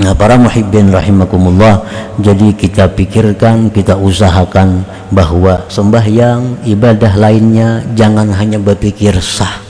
Nah, 0.00 0.16
para 0.16 0.40
muhibbin 0.40 0.88
rahimakumullah, 0.88 1.84
jadi 2.16 2.56
kita 2.56 2.88
pikirkan, 2.96 3.68
kita 3.68 4.00
usahakan 4.00 4.80
bahwa 5.12 5.68
sembahyang, 5.68 6.64
ibadah 6.64 7.20
lainnya 7.20 7.84
jangan 7.92 8.32
hanya 8.32 8.56
berpikir 8.56 9.12
sah. 9.20 9.60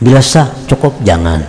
Bila 0.00 0.24
sah 0.24 0.48
cukup 0.64 1.04
jangan. 1.04 1.44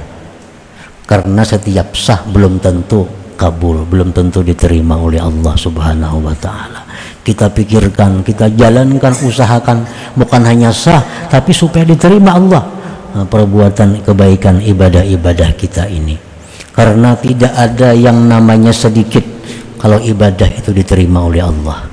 Karena 1.08 1.42
setiap 1.48 1.96
sah 1.96 2.28
belum 2.28 2.60
tentu 2.60 3.08
kabul, 3.40 3.88
belum 3.88 4.12
tentu 4.12 4.44
diterima 4.44 5.00
oleh 5.00 5.24
Allah 5.24 5.56
Subhanahu 5.56 6.20
wa 6.20 6.36
taala. 6.36 6.84
Kita 7.24 7.48
pikirkan, 7.48 8.20
kita 8.20 8.52
jalankan, 8.52 9.16
usahakan 9.16 9.88
bukan 10.20 10.44
hanya 10.44 10.76
sah 10.76 11.00
tapi 11.32 11.56
supaya 11.56 11.88
diterima 11.88 12.36
Allah 12.36 12.64
nah, 13.16 13.24
perbuatan 13.24 14.04
kebaikan 14.04 14.60
ibadah-ibadah 14.60 15.56
kita 15.56 15.88
ini 15.88 16.29
karena 16.80 17.12
tidak 17.20 17.52
ada 17.60 17.92
yang 17.92 18.24
namanya 18.24 18.72
sedikit 18.72 19.20
kalau 19.76 20.00
ibadah 20.00 20.48
itu 20.48 20.72
diterima 20.72 21.28
oleh 21.28 21.44
Allah. 21.44 21.84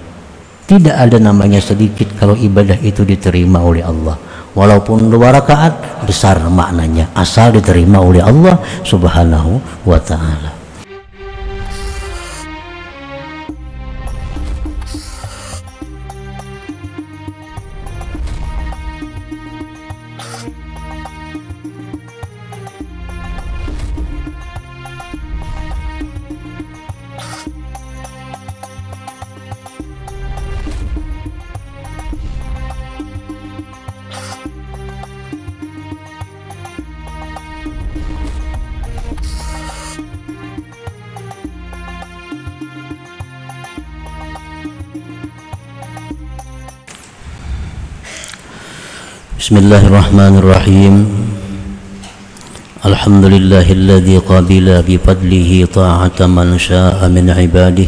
Tidak 0.63 0.95
ada 0.95 1.19
namanya 1.19 1.59
sedikit 1.59 2.15
kalau 2.15 2.39
ibadah 2.39 2.79
itu 2.79 3.03
diterima 3.03 3.67
oleh 3.67 3.83
Allah. 3.83 4.15
Walaupun 4.55 5.11
dua 5.11 5.35
rakaat 5.35 6.07
besar 6.07 6.39
maknanya. 6.47 7.11
Asal 7.19 7.51
diterima 7.59 7.99
oleh 7.99 8.23
Allah 8.23 8.63
subhanahu 8.87 9.59
wa 9.91 9.99
ta'ala 9.99 10.56
بسم 49.47 49.63
الله 49.63 49.87
الرحمن 49.87 50.35
الرحيم 50.43 50.95
الحمد 52.83 53.25
لله 53.25 53.67
الذي 53.73 54.19
قبل 54.19 54.83
بفضله 54.83 55.69
طاعة 55.75 56.19
من 56.27 56.59
شاء 56.59 56.99
من 57.09 57.31
عباده 57.31 57.87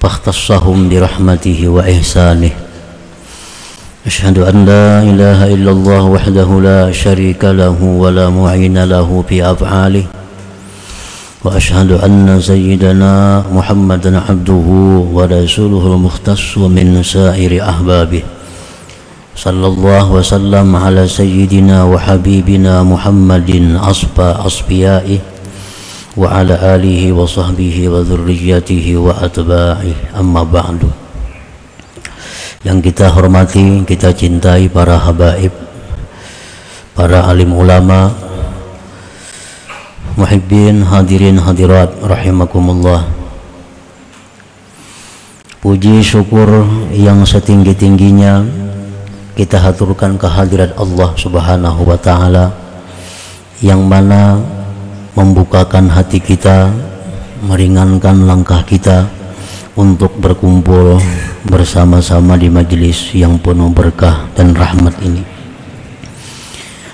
فاختصهم 0.00 0.88
برحمته 0.88 1.68
وإحسانه 1.68 2.50
أشهد 4.08 4.38
أن 4.38 4.64
لا 4.64 5.04
إله 5.04 5.52
إلا 5.52 5.70
الله 5.76 6.02
وحده 6.16 6.48
لا 6.64 6.88
شريك 6.88 7.44
له 7.44 7.76
ولا 7.76 8.32
معين 8.32 8.84
له 8.88 9.24
في 9.28 9.44
أفعاله 9.44 10.04
وأشهد 11.44 11.92
أن 11.92 12.40
سيدنا 12.40 13.44
محمدا 13.52 14.20
عبده 14.32 14.66
ورسوله 15.12 15.84
المختص 15.92 16.58
من 16.72 17.04
سائر 17.04 17.52
أحبابه 17.68 18.24
صلى 19.39 19.67
الله 19.67 20.05
وسلم 20.11 20.67
على 20.75 21.07
سيدنا 21.07 21.87
وحبيبنا 21.87 22.83
محمد 22.83 23.79
أصفى 23.79 24.29
أصفيائه 24.43 25.19
وعلى 26.19 26.55
آله 26.75 27.01
وصحبه 27.15 27.77
وذريته 27.89 28.85
وأتباعه 28.97 29.95
أما 30.19 30.43
بعد 30.43 30.83
yang 32.59 32.83
kita 32.83 33.07
hormati, 33.15 33.87
kita 33.87 34.11
cintai 34.11 34.67
para 34.67 34.99
habaib, 34.99 35.55
para 36.91 37.23
alim 37.31 37.55
ulama, 37.55 38.11
muhibbin, 40.19 40.83
hadirin, 40.83 41.39
hadirat, 41.39 41.87
rahimakumullah. 42.03 43.07
Puji 45.63 46.03
syukur 46.03 46.67
yang 46.91 47.23
setinggi-tingginya 47.23 48.43
kita 49.34 49.58
haturkan 49.58 50.14
kehadirat 50.14 50.78
Allah 50.78 51.10
Subhanahu 51.18 51.90
wa 51.90 51.98
taala 51.98 52.54
yang 53.58 53.82
mana 53.82 54.38
membukakan 55.18 55.90
hati 55.90 56.22
kita, 56.22 56.70
meringankan 57.42 58.30
langkah 58.30 58.62
kita 58.62 59.10
untuk 59.74 60.14
berkumpul 60.22 61.02
bersama-sama 61.50 62.38
di 62.38 62.46
majelis 62.46 63.10
yang 63.10 63.34
penuh 63.42 63.74
berkah 63.74 64.30
dan 64.38 64.54
rahmat 64.54 64.94
ini. 65.02 65.26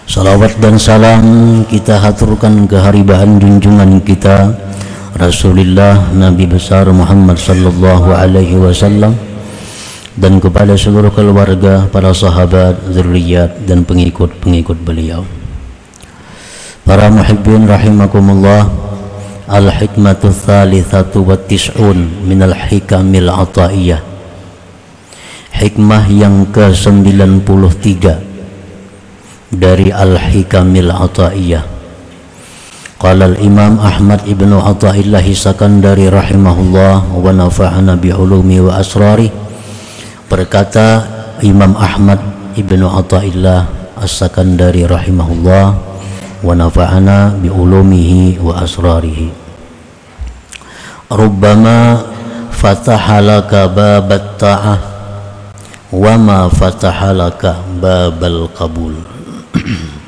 Salawat 0.08 0.58
dan 0.58 0.80
salam 0.80 1.24
kita 1.68 2.00
haturkan 2.00 2.66
keharibaan 2.66 3.38
junjungan 3.38 4.00
kita 4.02 4.50
Rasulullah 5.14 6.10
Nabi 6.10 6.50
besar 6.50 6.88
Muhammad 6.90 7.38
sallallahu 7.38 8.10
alaihi 8.10 8.58
wasallam 8.58 9.29
dan 10.20 10.36
kepada 10.36 10.76
seluruh 10.76 11.08
keluarga, 11.16 11.88
para 11.88 12.12
sahabat, 12.12 12.92
zuriat 12.92 13.64
dan 13.64 13.88
pengikut-pengikut 13.88 14.76
beliau. 14.84 15.24
Para 16.84 17.08
muhibbin 17.08 17.64
rahimakumullah, 17.64 18.68
al-hikmatu 19.48 20.28
thalithatu 20.28 21.24
wa 21.24 21.40
tis'un 21.40 22.04
minal 22.20 22.52
hikamil 22.52 23.32
ataiyah. 23.32 24.04
Hikmah 25.56 26.04
yang 26.12 26.52
ke-93 26.52 27.88
dari 29.56 29.88
al-hikamil 29.88 30.92
ataiyah. 30.92 31.64
Qala 33.00 33.32
al-Imam 33.32 33.80
Ahmad 33.80 34.28
ibnu 34.28 34.60
Athaillah 34.60 35.24
Sakandari 35.32 36.12
rahimahullah 36.12 37.08
wa 37.08 37.24
nafa'ana 37.32 37.96
bi 37.96 38.12
ulumi 38.12 38.60
wa 38.60 38.76
asrari 38.76 39.39
berkata 40.30 41.02
Imam 41.42 41.74
Ahmad 41.74 42.22
Ibnu 42.54 42.86
Athaillah 42.86 43.66
As-Sakandari 43.98 44.86
rahimahullah 44.86 45.66
wa 46.40 46.54
nafa'ana 46.54 47.34
bi 47.34 47.50
ulumihi 47.50 48.38
wa 48.38 48.62
asrarihi. 48.62 49.34
Rubbama 51.10 52.06
fataha 52.54 53.18
laka 53.18 53.66
babat 53.66 54.38
ta'ah 54.38 54.78
wa 55.90 56.14
ma 56.14 56.46
fataha 56.46 57.10
laka 57.10 57.58
babal 57.82 58.46
qabul. 58.54 58.94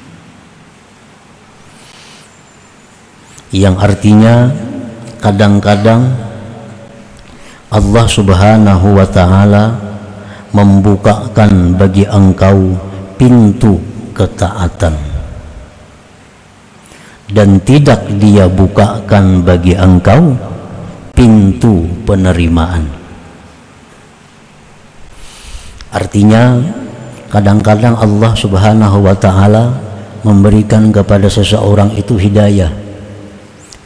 Yang 3.50 3.76
artinya 3.82 4.54
kadang-kadang 5.18 6.14
Allah 7.74 8.06
Subhanahu 8.06 8.96
wa 8.96 9.04
taala 9.10 9.91
membukakan 10.52 11.76
bagi 11.76 12.04
engkau 12.08 12.76
pintu 13.16 13.80
ketaatan. 14.12 14.94
Dan 17.32 17.64
tidak 17.64 18.04
dia 18.20 18.44
bukakan 18.44 19.40
bagi 19.40 19.72
engkau 19.72 20.36
pintu 21.16 21.88
penerimaan. 22.04 22.84
Artinya 25.92 26.60
kadang-kadang 27.32 27.96
Allah 27.96 28.32
subhanahu 28.36 29.08
wa 29.08 29.16
ta'ala 29.16 29.72
memberikan 30.24 30.92
kepada 30.92 31.28
seseorang 31.32 31.96
itu 31.96 32.20
hidayah 32.20 32.82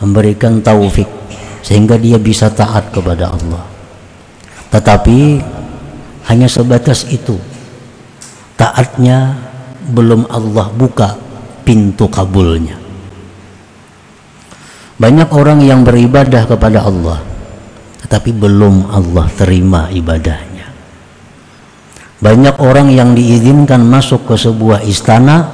memberikan 0.01 0.61
taufik 0.61 1.09
sehingga 1.65 1.97
dia 1.97 2.21
bisa 2.21 2.53
taat 2.53 2.93
kepada 2.93 3.33
Allah. 3.33 3.65
Tetapi 4.71 5.41
hanya 6.27 6.51
sebatas 6.51 7.07
itu. 7.09 7.39
Taatnya 8.59 9.37
belum 9.87 10.27
Allah 10.27 10.67
buka 10.75 11.15
pintu 11.63 12.11
kabulnya. 12.11 12.79
Banyak 14.97 15.29
orang 15.29 15.61
yang 15.61 15.85
beribadah 15.85 16.49
kepada 16.49 16.89
Allah 16.89 17.21
tetapi 18.07 18.33
belum 18.33 18.89
Allah 18.89 19.27
terima 19.37 19.93
ibadahnya. 19.93 20.67
Banyak 22.17 22.57
orang 22.65 22.89
yang 22.89 23.13
diizinkan 23.13 23.85
masuk 23.85 24.25
ke 24.25 24.35
sebuah 24.41 24.83
istana 24.89 25.53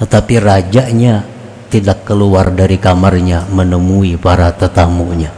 tetapi 0.00 0.40
rajanya 0.40 1.28
tidak 1.68 2.08
keluar 2.08 2.50
dari 2.50 2.80
kamarnya 2.80 3.46
menemui 3.52 4.16
para 4.16 4.48
tetamunya. 4.56 5.28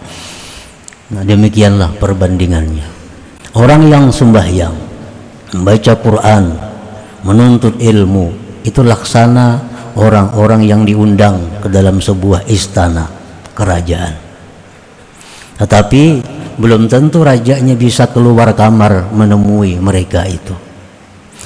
Nah 1.10 1.26
demikianlah 1.26 1.98
perbandingannya 1.98 2.93
Orang 3.54 3.86
yang 3.86 4.10
sembahyang, 4.10 4.74
membaca 5.54 5.94
Quran, 6.02 6.44
menuntut 7.22 7.78
ilmu, 7.78 8.34
itu 8.66 8.82
laksana 8.82 9.62
orang-orang 9.94 10.66
yang 10.66 10.82
diundang 10.82 11.62
ke 11.62 11.70
dalam 11.70 12.02
sebuah 12.02 12.50
istana 12.50 13.06
kerajaan. 13.54 14.18
Tetapi 15.54 16.02
belum 16.58 16.90
tentu 16.90 17.22
rajanya 17.22 17.78
bisa 17.78 18.10
keluar 18.10 18.50
kamar 18.58 19.14
menemui 19.14 19.78
mereka 19.78 20.26
itu. 20.26 20.54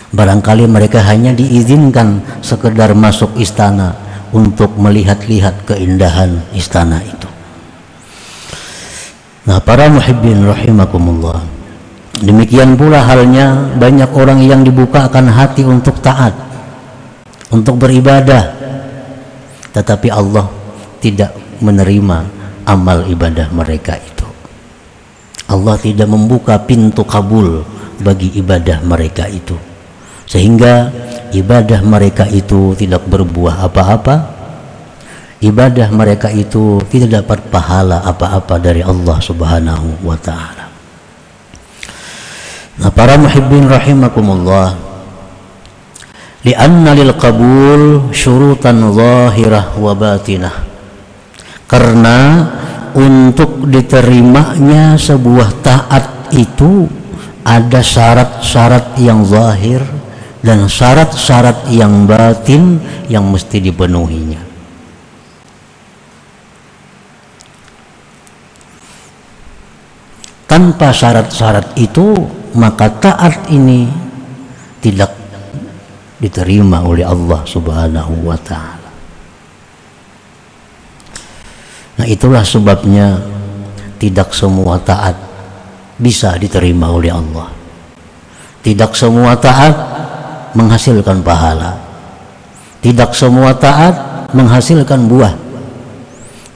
Barangkali 0.08 0.64
mereka 0.64 1.04
hanya 1.04 1.36
diizinkan 1.36 2.40
sekedar 2.40 2.96
masuk 2.96 3.36
istana 3.36 3.92
untuk 4.32 4.72
melihat-lihat 4.80 5.68
keindahan 5.68 6.40
istana 6.56 7.04
itu. 7.04 7.28
Nah, 9.44 9.60
para 9.60 9.92
muhibbin 9.92 10.48
rahimakumullah. 10.48 11.57
Demikian 12.18 12.74
pula 12.74 13.06
halnya 13.06 13.70
banyak 13.78 14.10
orang 14.10 14.42
yang 14.42 14.66
dibukakan 14.66 15.30
hati 15.30 15.62
untuk 15.62 16.02
taat, 16.02 16.34
untuk 17.54 17.78
beribadah. 17.78 18.58
Tetapi 19.70 20.10
Allah 20.10 20.50
tidak 20.98 21.30
menerima 21.62 22.18
amal 22.66 23.06
ibadah 23.06 23.46
mereka 23.54 23.94
itu. 23.94 24.26
Allah 25.48 25.78
tidak 25.78 26.10
membuka 26.10 26.58
pintu 26.58 27.06
kabul 27.06 27.62
bagi 28.02 28.34
ibadah 28.34 28.82
mereka 28.82 29.30
itu. 29.30 29.54
Sehingga 30.28 30.92
ibadah 31.32 31.80
mereka 31.86 32.26
itu 32.28 32.76
tidak 32.76 33.06
berbuah 33.06 33.64
apa-apa. 33.64 34.36
Ibadah 35.38 35.88
mereka 35.94 36.28
itu 36.34 36.82
tidak 36.90 37.22
dapat 37.22 37.38
pahala 37.48 38.02
apa-apa 38.02 38.58
dari 38.58 38.82
Allah 38.82 39.22
Subhanahu 39.22 40.02
wa 40.02 40.18
taala. 40.18 40.67
Nah, 42.78 42.90
para 42.94 43.18
muhibbin 43.18 43.66
rahimakumullah. 43.66 44.78
Lianna 46.46 46.94
lil 46.94 47.10
qabul 47.18 48.14
syurutan 48.14 48.94
zahirah 48.94 49.74
wa 49.74 49.92
batinah. 49.98 50.54
Karena 51.66 52.48
untuk 52.94 53.68
diterimanya 53.68 54.96
sebuah 54.96 55.60
taat 55.60 56.32
itu 56.32 56.86
ada 57.44 57.82
syarat-syarat 57.82 58.96
yang 59.02 59.26
zahir 59.26 59.82
dan 60.40 60.70
syarat-syarat 60.70 61.68
yang 61.68 62.06
batin 62.08 62.80
yang 63.10 63.26
mesti 63.28 63.60
dipenuhinya. 63.60 64.47
Tanpa 70.58 70.90
syarat-syarat 70.90 71.78
itu 71.78 72.18
maka 72.58 72.90
taat 72.90 73.46
ini 73.46 73.86
tidak 74.82 75.14
diterima 76.18 76.82
oleh 76.82 77.06
Allah 77.06 77.46
Subhanahu 77.46 78.26
wa 78.26 78.34
taala. 78.42 78.90
Nah, 81.94 82.06
itulah 82.10 82.42
sebabnya 82.42 83.22
tidak 84.02 84.34
semua 84.34 84.82
taat 84.82 85.14
bisa 85.94 86.34
diterima 86.34 86.90
oleh 86.90 87.14
Allah. 87.14 87.54
Tidak 88.58 88.98
semua 88.98 89.38
taat 89.38 89.78
menghasilkan 90.58 91.22
pahala. 91.22 91.78
Tidak 92.82 93.14
semua 93.14 93.54
taat 93.54 93.94
menghasilkan 94.34 95.06
buah. 95.06 95.38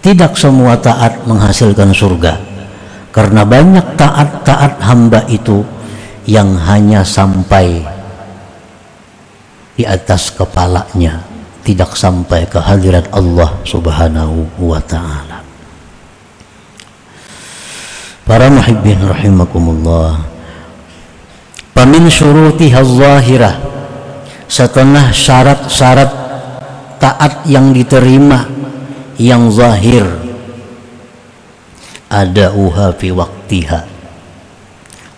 Tidak 0.02 0.34
semua 0.34 0.74
taat 0.74 1.22
menghasilkan 1.22 1.94
surga. 1.94 2.51
Karena 3.12 3.44
banyak 3.44 4.00
taat-taat 4.00 4.80
hamba 4.80 5.20
itu 5.28 5.60
yang 6.24 6.56
hanya 6.56 7.04
sampai 7.04 7.84
di 9.76 9.84
atas 9.84 10.32
kepalanya 10.32 11.20
tidak 11.60 11.92
sampai 11.92 12.48
ke 12.48 12.56
hadirat 12.56 13.12
Allah 13.12 13.52
Subhanahu 13.68 14.48
wa 14.64 14.80
taala. 14.80 15.44
Para 18.22 18.48
muhibbin 18.48 19.02
rahimakumullah. 19.02 20.24
Pamin 21.72 22.06
syurutiha 22.06 22.80
zahirah 22.80 23.54
setengah 24.46 25.10
syarat-syarat 25.10 26.12
taat 27.02 27.42
yang 27.48 27.74
diterima 27.74 28.46
yang 29.18 29.50
zahir 29.50 30.21
ada 32.12 32.52
uha 32.52 32.92
fi 32.92 33.08
waktiha. 33.08 33.80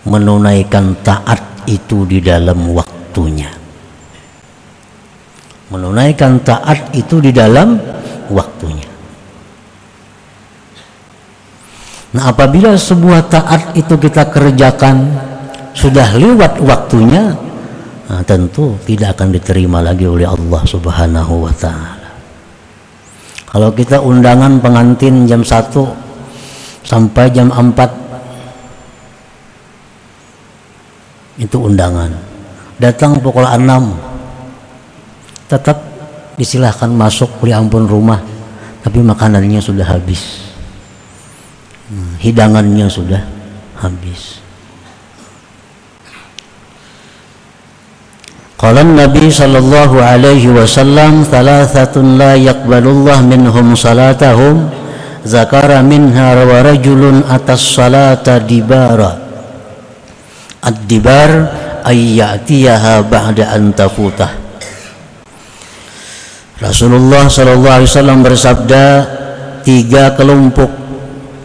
Menunaikan 0.07 0.95
taat 1.03 1.67
itu 1.67 2.07
di 2.07 2.23
dalam 2.23 2.71
waktunya. 2.71 3.51
Menunaikan 5.75 6.39
taat 6.47 6.95
itu 6.95 7.19
di 7.19 7.35
dalam 7.35 7.75
waktunya. 8.31 8.87
Nah 12.15 12.31
apabila 12.31 12.79
sebuah 12.79 13.27
taat 13.27 13.75
itu 13.75 13.99
kita 13.99 14.31
kerjakan 14.31 15.11
sudah 15.75 16.15
lewat 16.15 16.63
waktunya 16.63 17.35
nah, 18.07 18.23
tentu 18.23 18.79
tidak 18.87 19.19
akan 19.19 19.35
diterima 19.35 19.83
lagi 19.83 20.07
oleh 20.07 20.23
Allah 20.23 20.63
subhanahu 20.63 21.51
wa 21.51 21.55
ta'ala. 21.59 22.11
Kalau 23.51 23.75
kita 23.75 23.99
undangan 23.99 24.63
pengantin 24.63 25.27
jam 25.27 25.43
1 25.43 26.04
sampai 26.85 27.33
jam 27.33 27.49
4 27.51 28.05
itu 31.41 31.57
undangan. 31.59 32.15
Datang 32.79 33.19
pukul 33.19 33.43
6 33.43 35.51
tetap 35.51 35.83
disilahkan 36.39 36.93
masuk 36.93 37.43
beri 37.43 37.53
ampun 37.57 37.89
rumah. 37.89 38.21
Tapi 38.85 39.01
makanannya 39.01 39.65
sudah 39.65 39.89
habis. 39.89 40.53
Hmm, 41.89 42.21
hidangannya 42.21 42.85
sudah 42.89 43.21
habis. 43.81 44.45
Qala 48.55 48.81
Nabi 48.81 49.29
sallallahu 49.29 50.01
alaihi 50.01 50.49
wasallam 50.49 51.21
thalathatun 51.27 52.17
la 52.17 52.33
yaqbalullah 52.33 53.21
minhum 53.21 53.77
salatahum 53.77 54.73
zakara 55.25 55.81
minha 55.81 56.37
wa 56.45 56.61
rajulun 56.61 57.25
atas 57.27 57.65
salata 57.75 58.39
dibara. 58.39 59.17
Ad-dibar 60.65 61.31
ayyatiyaha 61.85 63.05
ba'da 63.05 63.53
an 63.53 63.73
tafutah. 63.73 64.33
Rasulullah 66.61 67.29
sallallahu 67.29 67.77
alaihi 67.83 67.91
wasallam 67.91 68.21
bersabda 68.25 68.85
tiga 69.67 70.15
kelompok 70.17 70.71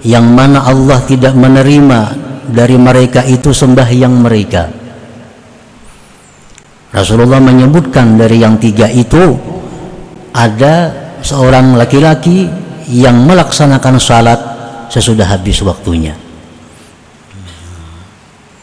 yang 0.05 0.24
mana 0.31 0.63
Allah 0.63 1.03
tidak 1.03 1.36
menerima 1.36 2.15
dari 2.48 2.77
mereka 2.79 3.25
itu 3.27 3.51
sembahyang 3.51 4.15
mereka. 4.15 4.63
Rasulullah 6.89 7.43
menyebutkan 7.43 8.17
dari 8.17 8.41
yang 8.41 8.57
tiga 8.57 8.88
itu 8.89 9.36
ada 10.33 10.89
seorang 11.21 11.75
laki-laki 11.75 12.68
yang 12.89 13.24
melaksanakan 13.29 14.01
salat 14.01 14.39
sesudah 14.89 15.29
habis 15.29 15.62
waktunya 15.62 16.17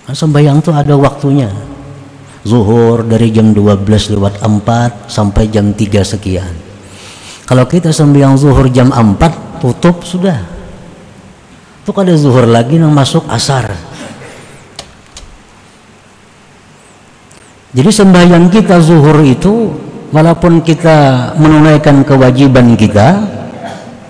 Kan 0.06 0.14
sembahyang 0.14 0.62
itu 0.62 0.70
ada 0.70 0.94
waktunya. 0.94 1.50
Zuhur 2.46 3.02
dari 3.02 3.34
jam 3.34 3.50
12 3.50 4.14
lewat 4.14 4.38
4 4.38 5.10
sampai 5.10 5.50
jam 5.50 5.74
3 5.74 6.06
sekian. 6.06 6.54
Kalau 7.42 7.66
kita 7.66 7.90
sembahyang 7.90 8.38
zuhur 8.38 8.70
jam 8.70 8.94
4 8.94 9.58
tutup 9.58 10.06
sudah. 10.06 10.38
Itu 11.82 11.90
ada 11.90 12.14
zuhur 12.14 12.46
lagi 12.46 12.78
yang 12.78 12.94
masuk 12.94 13.26
asar. 13.26 13.74
Jadi 17.74 17.90
sembahyang 17.90 18.46
kita 18.46 18.78
zuhur 18.78 19.26
itu 19.26 19.74
walaupun 20.14 20.62
kita 20.62 21.34
menunaikan 21.34 22.06
kewajiban 22.06 22.78
kita, 22.78 23.26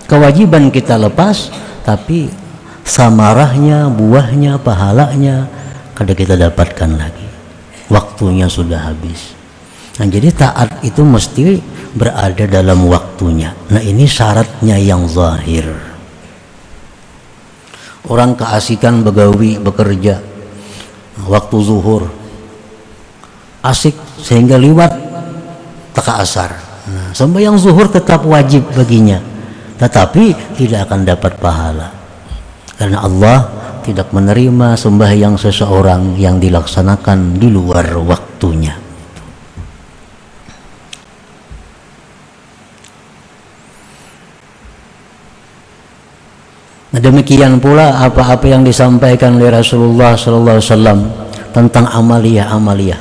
kewajiban 0.06 0.70
kita 0.70 0.96
lepas, 0.96 1.50
tapi 1.82 2.30
samarahnya, 2.86 3.90
buahnya, 3.90 4.62
pahalanya 4.62 5.50
kada 5.92 6.14
kita 6.14 6.38
dapatkan 6.38 6.90
lagi. 6.94 7.26
Waktunya 7.90 8.46
sudah 8.50 8.90
habis. 8.90 9.34
Nah 9.98 10.06
jadi 10.06 10.30
taat 10.34 10.82
itu 10.82 11.02
mesti 11.06 11.62
berada 11.94 12.44
dalam 12.46 12.86
waktunya. 12.90 13.54
Nah 13.70 13.82
ini 13.82 14.06
syaratnya 14.06 14.78
yang 14.78 15.06
zahir. 15.06 15.66
Orang 18.06 18.38
keasikan 18.38 19.02
begawi 19.02 19.58
bekerja 19.58 20.22
waktu 21.26 21.56
zuhur 21.58 22.06
asik 23.66 23.98
sehingga 24.22 24.54
liwat 24.54 24.94
teka 25.90 26.22
asar. 26.22 26.54
Nah, 26.86 27.10
sembahyang 27.10 27.58
zuhur 27.58 27.90
tetap 27.90 28.22
wajib 28.22 28.62
baginya 28.78 29.18
tetapi 29.76 30.56
tidak 30.56 30.88
akan 30.90 31.00
dapat 31.04 31.32
pahala. 31.36 31.88
Karena 32.76 33.00
Allah 33.04 33.38
tidak 33.86 34.10
menerima 34.10 34.74
sembahyang 34.74 35.38
seseorang 35.38 36.18
yang 36.18 36.42
dilaksanakan 36.42 37.38
di 37.38 37.48
luar 37.48 37.86
waktunya. 38.02 38.86
Nah, 46.96 47.04
demikian 47.04 47.60
pula 47.60 48.00
apa-apa 48.08 48.48
yang 48.48 48.64
disampaikan 48.64 49.36
oleh 49.36 49.52
Rasulullah 49.52 50.16
sallallahu 50.16 50.64
tentang 51.52 51.84
amalia-amalia. 51.92 52.96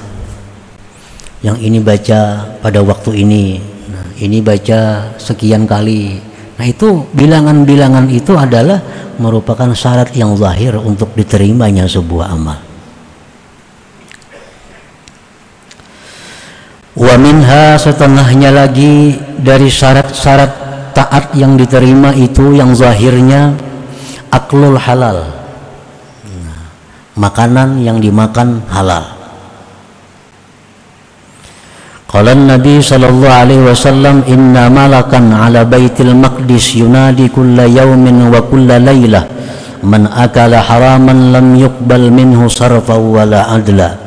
Yang 1.40 1.58
ini 1.64 1.80
baca 1.80 2.44
pada 2.60 2.84
waktu 2.84 3.24
ini 3.24 3.56
nah, 3.88 4.04
ini 4.20 4.44
baca 4.44 5.16
sekian 5.16 5.64
kali. 5.64 6.35
Nah, 6.56 6.66
itu 6.66 7.04
bilangan-bilangan 7.12 8.08
itu 8.12 8.32
adalah 8.36 8.80
merupakan 9.20 9.72
syarat 9.76 10.16
yang 10.16 10.36
zahir 10.40 10.80
untuk 10.80 11.12
diterimanya 11.16 11.84
sebuah 11.88 12.32
amal. 12.32 12.60
Wa 16.96 17.16
minha 17.20 17.76
setengahnya 17.76 18.56
lagi 18.56 19.20
dari 19.36 19.68
syarat-syarat 19.68 20.66
taat 20.96 21.36
yang 21.36 21.60
diterima 21.60 22.16
itu 22.16 22.56
yang 22.56 22.72
zahirnya 22.72 23.52
aklul 24.32 24.80
halal 24.80 25.28
nah, 26.24 26.72
makanan 27.20 27.84
yang 27.84 28.00
dimakan 28.00 28.64
halal 28.72 29.15
Qala 32.16 32.32
Nabi 32.32 32.80
sallallahu 32.80 33.28
alaihi 33.28 33.68
wasallam 33.68 34.24
inna 34.24 34.72
malakan 34.72 35.36
ala 35.36 35.68
baitil 35.68 36.16
maqdis 36.16 36.80
yunadi 36.80 37.28
kulla 37.28 37.68
yawmin 37.68 38.32
wa 38.32 38.40
kulla 38.40 38.80
laylah 38.80 39.28
man 39.84 40.08
akala 40.08 40.64
haraman 40.64 41.36
lam 41.36 41.60
yuqbal 41.60 42.08
minhu 42.08 42.48
sarfa 42.48 42.96
wala 42.96 43.52
adla 43.52 44.00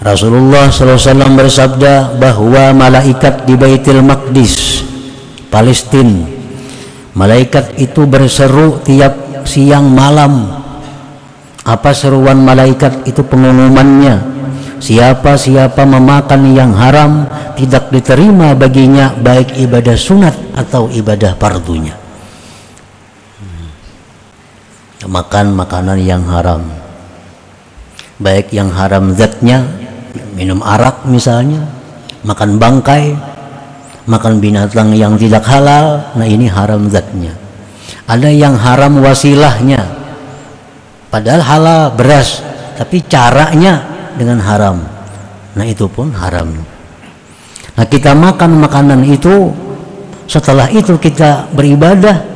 Rasulullah 0.00 0.72
SAW 0.72 1.36
bersabda 1.36 2.16
bahwa 2.16 2.72
malaikat 2.72 3.44
di 3.44 3.52
Baitul 3.52 4.00
Maqdis 4.00 4.80
Palestina 5.52 6.24
Malaikat 7.12 7.76
itu 7.82 8.06
berseru 8.06 8.78
tiap 8.86 9.42
siang 9.42 9.90
malam. 9.90 10.46
Apa 11.66 11.90
seruan 11.90 12.46
malaikat 12.46 13.10
itu 13.10 13.26
pengumumannya? 13.26 14.37
Siapa-siapa 14.78 15.82
memakan 15.82 16.54
yang 16.54 16.72
haram 16.74 17.26
tidak 17.58 17.90
diterima 17.90 18.54
baginya 18.54 19.10
baik 19.18 19.58
ibadah 19.58 19.98
sunat 19.98 20.34
atau 20.54 20.86
ibadah 20.88 21.34
pardunya. 21.34 21.94
Makan 25.02 25.56
makanan 25.56 25.98
yang 26.02 26.22
haram. 26.26 26.62
Baik 28.18 28.50
yang 28.50 28.70
haram 28.74 29.14
zatnya, 29.14 29.62
minum 30.34 30.58
arak 30.58 31.06
misalnya, 31.06 31.62
makan 32.26 32.58
bangkai, 32.58 33.14
makan 34.08 34.40
binatang 34.40 34.96
yang 34.96 35.20
tidak 35.20 35.44
halal 35.44 36.00
nah 36.16 36.24
ini 36.24 36.48
haram 36.48 36.88
zatnya 36.88 37.36
ada 38.08 38.32
yang 38.32 38.56
haram 38.56 39.04
wasilahnya 39.04 39.84
padahal 41.12 41.44
halal 41.44 41.82
beras 41.92 42.40
tapi 42.80 43.04
caranya 43.04 43.84
dengan 44.18 44.42
haram. 44.42 44.82
Nah 45.54 45.64
itu 45.64 45.86
pun 45.86 46.10
haram. 46.12 46.50
Nah 47.78 47.86
kita 47.86 48.12
makan 48.12 48.58
makanan 48.58 49.06
itu 49.06 49.54
setelah 50.26 50.66
itu 50.68 50.98
kita 50.98 51.46
beribadah 51.54 52.26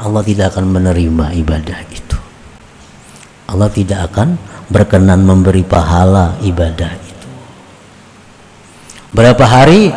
Allah 0.00 0.22
tidak 0.24 0.56
akan 0.56 0.66
menerima 0.74 1.26
ibadah 1.38 1.78
itu. 1.92 2.18
Allah 3.50 3.70
tidak 3.70 4.10
akan 4.10 4.38
berkenan 4.70 5.22
memberi 5.26 5.62
pahala 5.66 6.38
ibadah 6.42 6.92
itu. 6.94 7.28
Berapa 9.10 9.44
hari 9.44 9.90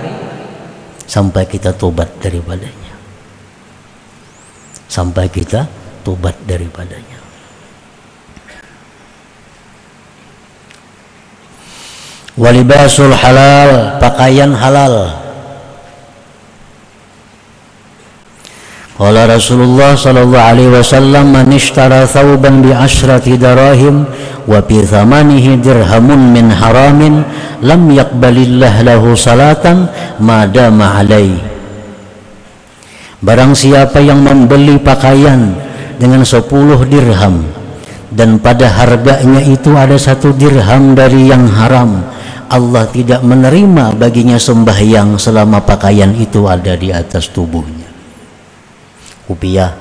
sampai 1.06 1.46
kita 1.46 1.72
tobat 1.78 2.10
daripadanya? 2.20 2.94
Sampai 4.90 5.30
kita 5.30 5.66
tobat 6.04 6.36
daripadanya 6.46 7.13
walibasul 12.38 13.14
halal 13.14 13.98
pakaian 14.02 14.54
halal. 14.54 15.22
Qala 18.94 19.26
Rasulullah 19.26 19.98
sallallahu 19.98 20.38
alaihi 20.38 20.70
wasallam 20.70 21.34
man 21.34 21.50
ishtara 21.50 22.06
thawban 22.06 22.62
bi 22.62 22.70
ashrati 22.70 23.42
darahim 23.42 24.06
wa 24.46 24.62
bi 24.62 24.86
thamanihi 24.86 25.58
dirhamun 25.58 26.30
min 26.30 26.54
haramin 26.54 27.26
lam 27.66 27.90
yaqbalillah 27.90 28.86
lahu 28.86 29.18
salatan 29.18 29.90
ma 30.22 30.46
dama 30.46 31.02
alai. 31.02 31.34
Barang 33.24 33.58
siapa 33.58 33.98
yang 34.04 34.22
membeli 34.22 34.78
pakaian 34.78 35.56
dengan 35.98 36.22
10 36.22 36.44
dirham 36.92 37.40
dan 38.14 38.38
pada 38.38 38.70
harganya 38.70 39.42
itu 39.42 39.74
ada 39.74 39.98
satu 39.98 40.36
dirham 40.38 40.94
dari 40.94 41.34
yang 41.34 41.50
haram 41.50 42.13
Allah 42.54 42.86
tidak 42.94 43.26
menerima 43.26 43.98
baginya 43.98 44.38
sembahyang 44.38 45.18
selama 45.18 45.66
pakaian 45.66 46.14
itu 46.14 46.46
ada 46.46 46.78
di 46.78 46.94
atas 46.94 47.34
tubuhnya. 47.34 47.90
Rupiah 49.26 49.74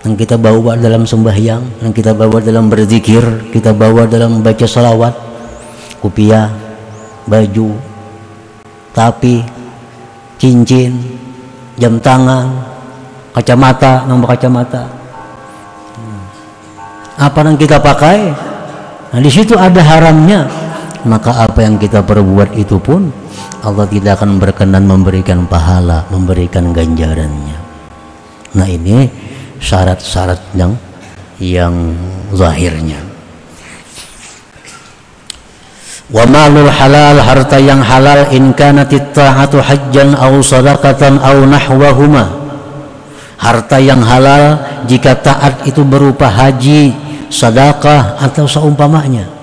yang 0.00 0.16
kita 0.16 0.40
bawa 0.40 0.80
dalam 0.80 1.04
sembahyang 1.04 1.84
yang 1.84 1.92
kita 1.92 2.16
bawa 2.16 2.40
dalam 2.40 2.72
berzikir 2.72 3.20
kita 3.52 3.76
bawa 3.76 4.08
dalam 4.08 4.40
baca 4.40 4.64
salawat. 4.64 5.12
Rupiah 6.00 6.48
baju. 7.28 7.76
Tapi 8.96 9.44
cincin 10.40 10.96
jam 11.76 12.00
tangan 12.00 12.48
kacamata 13.36 14.08
nomor 14.08 14.32
kacamata. 14.32 14.88
Hmm. 16.00 16.22
apa 17.20 17.38
yang 17.44 17.60
kita 17.60 17.76
pakai? 17.76 18.32
Nah 19.12 19.20
di 19.20 19.28
situ 19.28 19.52
ada 19.52 19.84
haramnya 19.84 20.69
maka 21.08 21.46
apa 21.46 21.64
yang 21.64 21.80
kita 21.80 22.04
perbuat 22.04 22.56
itu 22.56 22.76
pun 22.80 23.12
Allah 23.60 23.84
tidak 23.88 24.20
akan 24.20 24.40
berkenan 24.40 24.84
memberikan 24.88 25.44
pahala 25.48 26.04
memberikan 26.12 26.72
ganjarannya 26.72 27.60
Nah 28.50 28.66
ini 28.66 29.06
syarat-syarat 29.62 30.40
yang 30.58 30.74
yang 31.38 31.94
zahirnya. 32.34 32.98
Wa 36.10 36.26
malul 36.26 36.66
halal 36.66 37.22
harta 37.22 37.62
yang 37.62 37.78
halal 37.78 38.26
in 38.34 38.50
kanat 38.50 38.90
ta'atu 39.14 39.62
hajjan 39.62 40.18
aw 40.18 40.34
sadaqatan 40.42 41.22
aw 41.22 41.38
nahwahuma. 41.46 42.26
Harta 43.38 43.78
yang 43.78 44.02
halal 44.02 44.58
jika 44.90 45.14
taat 45.14 45.64
itu 45.64 45.86
berupa 45.86 46.26
haji, 46.26 46.92
sedekah 47.30 48.18
atau 48.18 48.44
seumpamanya. 48.50 49.39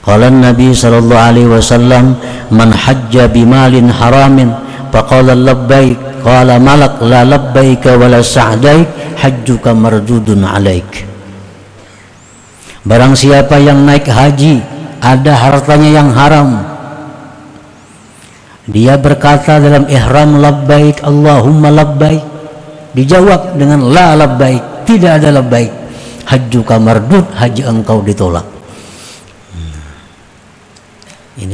Qala 0.00 0.32
Nabi 0.32 0.72
sallallahu 0.72 1.26
alaihi 1.28 1.50
wasallam 1.50 2.16
man 2.48 2.72
hajja 2.72 3.28
bimalin 3.28 3.92
haramin 3.92 4.48
faqala 4.88 5.36
labbaik 5.36 6.10
Qala 6.20 6.60
malak 6.60 7.00
la 7.00 7.24
labbaika 7.24 7.96
wa 7.96 8.06
la 8.12 8.20
sa'daik 8.20 9.16
hajjuka 9.16 9.72
mardudun 9.72 10.44
alaik. 10.44 11.08
Barang 12.84 13.16
siapa 13.16 13.56
yang 13.56 13.88
naik 13.88 14.04
haji 14.04 14.60
ada 15.00 15.32
hartanya 15.32 15.90
yang 16.00 16.10
haram. 16.12 16.60
Dia 18.68 19.00
berkata 19.00 19.56
dalam 19.58 19.88
ihram 19.88 20.44
labbaik 20.44 21.00
Allahumma 21.00 21.72
labbaik. 21.72 22.22
Dijawab 22.92 23.56
dengan 23.56 23.88
la 23.88 24.12
labbaik, 24.18 24.84
tidak 24.84 25.22
ada 25.24 25.40
labbaik. 25.40 25.72
Hajjuka 26.28 26.76
mardud, 26.76 27.26
haji 27.32 27.62
engkau 27.64 28.04
ditolak. 28.04 28.59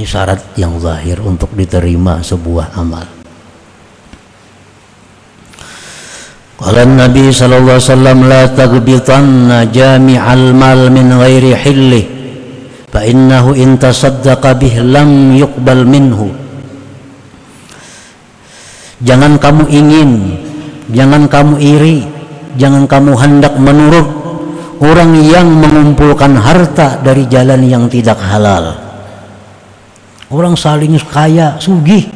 Syarat 0.06 0.54
yang 0.54 0.78
zahir 0.78 1.18
untuk 1.18 1.50
diterima 1.58 2.22
sebuah 2.22 2.78
amal. 2.78 3.02
Qala 6.56 6.86
Nabi 6.86 7.34
sallallahu 7.34 7.74
alaihi 7.74 7.90
wasallam 7.90 8.18
la 8.30 8.42
taghbitanna 8.48 9.66
jami'al 9.66 10.54
mal 10.54 10.88
min 10.94 11.10
ghairi 11.10 11.52
hilli 11.58 12.02
fa 12.86 13.02
innahu 13.02 13.52
in 13.58 13.76
tasaddaqa 13.76 14.56
bih 14.56 14.80
lam 14.80 15.36
yuqbal 15.36 15.84
minhu 15.84 16.32
Jangan 19.04 19.36
kamu 19.36 19.68
ingin, 19.68 20.40
jangan 20.88 21.28
kamu 21.28 21.60
iri, 21.60 22.08
jangan 22.56 22.88
kamu 22.88 23.12
hendak 23.12 23.52
menurut 23.60 24.08
orang 24.80 25.20
yang 25.20 25.52
mengumpulkan 25.52 26.32
harta 26.40 26.96
dari 27.04 27.28
jalan 27.28 27.60
yang 27.68 27.84
tidak 27.92 28.16
halal. 28.16 28.85
Orang 30.26 30.58
saling 30.58 30.98
kaya, 31.06 31.54
sugih, 31.62 32.10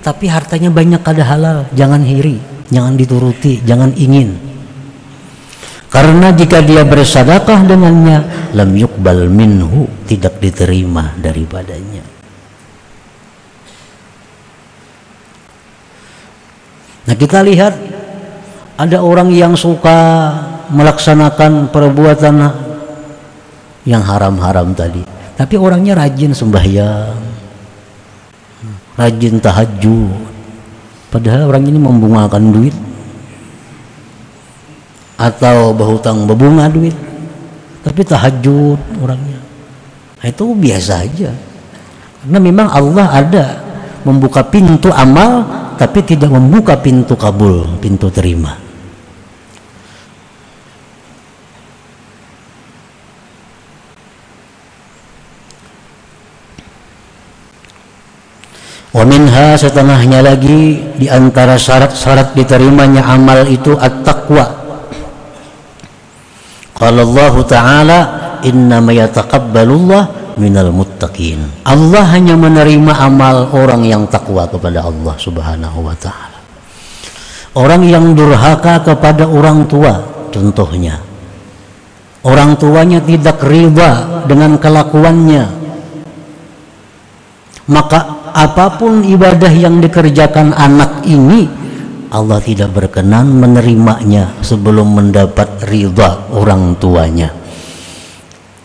tapi 0.00 0.26
hartanya 0.26 0.72
banyak 0.72 1.00
kada 1.04 1.22
halal, 1.22 1.68
jangan 1.76 2.00
iri 2.02 2.52
jangan 2.72 2.96
dituruti, 2.96 3.60
jangan 3.62 3.92
ingin. 3.92 4.32
Karena 5.92 6.32
jika 6.32 6.64
dia 6.64 6.88
bersadakah 6.88 7.68
dengannya, 7.68 8.24
lam 8.56 8.72
yukbal 8.72 9.28
minhu, 9.28 9.84
tidak 10.08 10.40
diterima 10.40 11.12
daripadanya. 11.20 12.00
Nah 17.04 17.14
kita 17.18 17.44
lihat 17.44 17.76
ada 18.80 19.04
orang 19.04 19.28
yang 19.36 19.52
suka 19.52 20.32
melaksanakan 20.72 21.68
perbuatan 21.68 22.40
yang 23.84 24.00
haram-haram 24.00 24.72
tadi. 24.72 25.04
Tapi 25.36 25.54
orangnya 25.60 25.92
rajin 25.92 26.32
sembahyang, 26.32 27.12
rajin 29.02 29.42
tahajud. 29.42 30.14
Padahal 31.10 31.50
orang 31.50 31.66
ini 31.68 31.78
membungakan 31.82 32.54
duit 32.54 32.74
atau 35.18 35.74
berhutang 35.74 36.24
berbunga 36.24 36.70
duit. 36.70 36.94
Tapi 37.82 38.00
tahajud 38.06 38.78
orangnya. 39.02 39.42
Nah, 40.22 40.26
itu 40.30 40.54
biasa 40.54 41.02
aja. 41.02 41.34
Karena 42.22 42.38
memang 42.38 42.70
Allah 42.70 43.06
ada 43.10 43.44
membuka 44.06 44.46
pintu 44.46 44.94
amal 44.94 45.42
tapi 45.74 46.06
tidak 46.06 46.30
membuka 46.30 46.78
pintu 46.78 47.18
kabul, 47.18 47.66
pintu 47.82 48.06
terima. 48.14 48.61
Waminha 58.92 59.56
setengahnya 59.56 60.20
lagi 60.20 60.84
di 61.00 61.08
antara 61.08 61.56
syarat-syarat 61.56 62.36
diterimanya 62.36 63.08
amal 63.08 63.48
itu 63.48 63.72
at-taqwa. 63.80 64.46
Qala 66.76 67.00
Allah 67.00 67.34
Ta'ala 67.48 67.98
innama 68.44 68.92
yataqabbalullah 68.92 70.36
minal 70.36 70.72
muttaqin. 70.72 71.40
Allah 71.64 72.04
hanya 72.12 72.36
menerima 72.36 72.92
amal 73.00 73.48
orang 73.52 73.84
yang 73.84 74.04
takwa 74.08 74.48
kepada 74.48 74.84
Allah 74.84 75.14
Subhanahu 75.16 75.78
wa 75.88 75.96
taala. 75.96 76.38
Orang 77.52 77.84
yang 77.84 78.16
durhaka 78.16 78.80
kepada 78.80 79.28
orang 79.28 79.68
tua 79.68 80.00
contohnya. 80.32 81.00
Orang 82.22 82.54
tuanya 82.54 83.02
tidak 83.02 83.42
riba 83.42 84.22
dengan 84.30 84.56
kelakuannya. 84.56 85.44
Maka 87.66 88.21
apa 88.32 88.80
pun 88.80 89.04
ibadah 89.04 89.52
yang 89.52 89.78
dikerjakan 89.78 90.56
anak 90.56 91.04
ini 91.04 91.48
Allah 92.12 92.44
tidak 92.44 92.76
berkenan 92.76 93.40
menerimanya 93.40 94.36
sebelum 94.44 95.00
mendapat 95.00 95.64
ridha 95.64 96.28
orang 96.28 96.76
tuanya. 96.76 97.32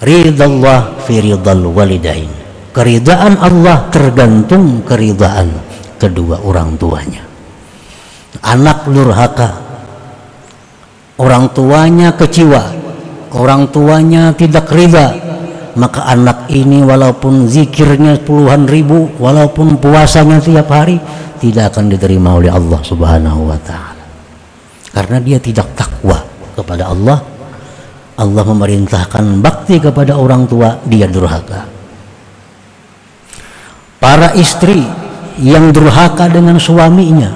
Ridallah 0.04 1.00
fi 1.08 1.24
ridal 1.24 1.64
walidain. 1.72 2.28
Keridaan 2.76 3.40
Allah 3.40 3.88
tergantung 3.88 4.84
keridaan 4.84 5.48
kedua 5.96 6.44
orang 6.44 6.76
tuanya. 6.76 7.24
Anak 8.44 8.84
durhaka 8.92 9.50
orang 11.18 11.50
tuanya 11.56 12.14
kecewa 12.14 12.64
orang 13.34 13.68
tuanya 13.74 14.32
tidak 14.38 14.70
ridha 14.70 15.27
maka 15.78 16.10
anak 16.10 16.50
ini 16.50 16.82
walaupun 16.82 17.46
zikirnya 17.46 18.18
puluhan 18.26 18.66
ribu 18.66 19.14
walaupun 19.22 19.78
puasanya 19.78 20.42
tiap 20.42 20.74
hari 20.74 20.98
tidak 21.38 21.74
akan 21.74 21.94
diterima 21.94 22.34
oleh 22.34 22.50
Allah 22.50 22.82
subhanahu 22.82 23.54
wa 23.54 23.60
ta'ala. 23.62 24.06
Karena 24.90 25.22
dia 25.22 25.38
tidak 25.38 25.70
takwa 25.78 26.18
kepada 26.58 26.90
Allah 26.90 27.22
Allah 28.18 28.44
memerintahkan 28.50 29.46
bakti 29.46 29.78
kepada 29.78 30.18
orang 30.18 30.50
tua 30.50 30.82
dia 30.90 31.06
durhaka. 31.06 31.70
Para 34.02 34.34
istri 34.34 34.82
yang 35.38 35.70
durhaka 35.70 36.26
dengan 36.26 36.58
suaminya 36.58 37.30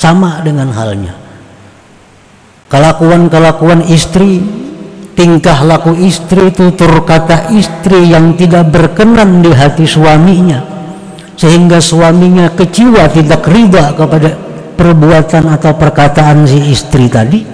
sama 0.00 0.40
dengan 0.40 0.72
halnya. 0.72 1.12
Kelakuan-kelakuan 2.72 3.84
istri 3.92 4.40
tingkah 5.20 5.68
laku 5.68 5.92
istri 6.00 6.48
tutur 6.48 7.04
kata 7.04 7.52
istri 7.52 8.08
yang 8.08 8.32
tidak 8.40 8.72
berkenan 8.72 9.44
di 9.44 9.52
hati 9.52 9.84
suaminya. 9.84 10.64
Sehingga 11.36 11.76
suaminya 11.76 12.48
kecewa 12.56 13.04
tidak 13.12 13.44
riba 13.44 13.92
kepada 13.92 14.32
perbuatan 14.80 15.44
atau 15.52 15.76
perkataan 15.76 16.48
si 16.48 16.72
istri 16.72 17.12
tadi. 17.12 17.44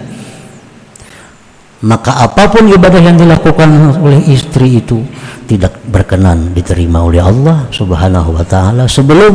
Maka 1.83 2.22
apa 2.22 2.50
pun 2.55 2.70
ibadah 2.70 3.02
yang 3.02 3.18
dilakukan 3.18 3.98
oleh 3.98 4.22
istri 4.31 4.79
itu 4.79 5.02
tidak 5.50 5.83
berkenan 5.90 6.55
diterima 6.55 7.02
oleh 7.02 7.22
Allah 7.22 7.66
subhanahu 7.70 8.35
wa 8.35 8.46
ta'ala 8.46 8.87
sebelum 8.90 9.35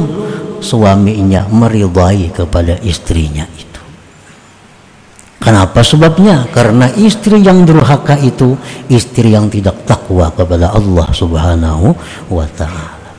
suaminya 0.60 1.48
meridai 1.52 2.32
kepada 2.32 2.80
istrinya. 2.84 3.48
itu 3.56 3.71
Kenapa 5.42 5.82
sebabnya? 5.82 6.46
Karena 6.54 6.86
istri 6.94 7.42
yang 7.42 7.66
durhaka 7.66 8.14
itu 8.22 8.54
istri 8.94 9.34
yang 9.34 9.50
tidak 9.50 9.90
takwa 9.90 10.30
kepada 10.30 10.70
Allah 10.70 11.10
Subhanahu 11.10 11.98
wa 12.30 12.46
taala. 12.54 13.10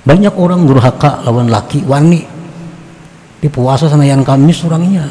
Banyak 0.00 0.32
orang 0.40 0.64
durhaka 0.64 1.20
lawan 1.28 1.52
laki 1.52 1.84
wani. 1.84 2.24
Di 3.40 3.48
puasa 3.52 3.92
yang 4.00 4.24
Kamis 4.24 4.64
orangnya. 4.64 5.04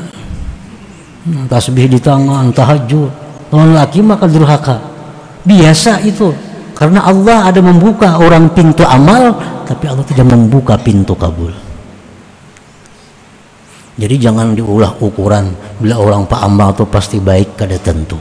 Hmm, 1.30 1.46
tasbih 1.46 1.86
di 1.86 2.02
tangan, 2.02 2.50
tahajud. 2.50 3.14
Lawan 3.54 3.78
laki 3.78 4.02
maka 4.02 4.26
durhaka. 4.26 4.82
Biasa 5.46 6.02
itu. 6.02 6.34
Karena 6.74 7.06
Allah 7.06 7.46
ada 7.46 7.62
membuka 7.62 8.18
orang 8.18 8.50
pintu 8.58 8.82
amal, 8.90 9.38
tapi 9.70 9.86
Allah 9.86 10.06
tidak 10.10 10.34
membuka 10.34 10.82
pintu 10.82 11.14
kabul. 11.14 11.69
Jadi 14.00 14.16
jangan 14.16 14.56
diulah 14.56 14.96
ukuran 15.04 15.52
bila 15.76 16.00
orang 16.00 16.24
Pak 16.24 16.40
Amal 16.40 16.72
itu 16.72 16.88
pasti 16.88 17.20
baik 17.20 17.60
kada 17.60 17.76
tentu. 17.76 18.16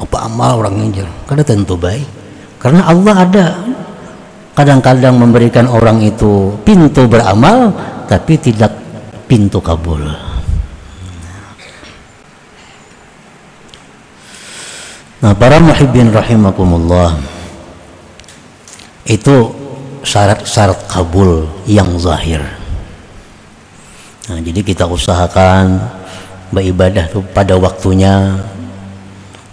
Oh, 0.00 0.08
Pak 0.08 0.24
Amal 0.24 0.56
orangnya 0.56 1.04
kada 1.28 1.44
tentu 1.44 1.76
baik. 1.76 2.08
Karena 2.56 2.88
Allah 2.88 3.14
ada 3.28 3.46
kadang-kadang 4.56 5.20
memberikan 5.20 5.68
orang 5.68 6.00
itu 6.00 6.56
pintu 6.64 7.04
beramal 7.04 7.76
tapi 8.08 8.40
tidak 8.40 8.72
pintu 9.28 9.60
kabul. 9.60 10.00
Nah, 15.20 15.36
para 15.36 15.60
muhibbin 15.60 16.08
rahimakumullah 16.08 17.20
itu 19.04 19.52
syarat-syarat 20.00 20.88
kabul 20.88 21.44
yang 21.68 22.00
zahir 22.00 22.59
Nah, 24.30 24.38
jadi 24.38 24.62
kita 24.62 24.86
usahakan 24.86 25.82
beribadah 26.54 27.10
tuh 27.10 27.26
pada 27.34 27.58
waktunya. 27.58 28.38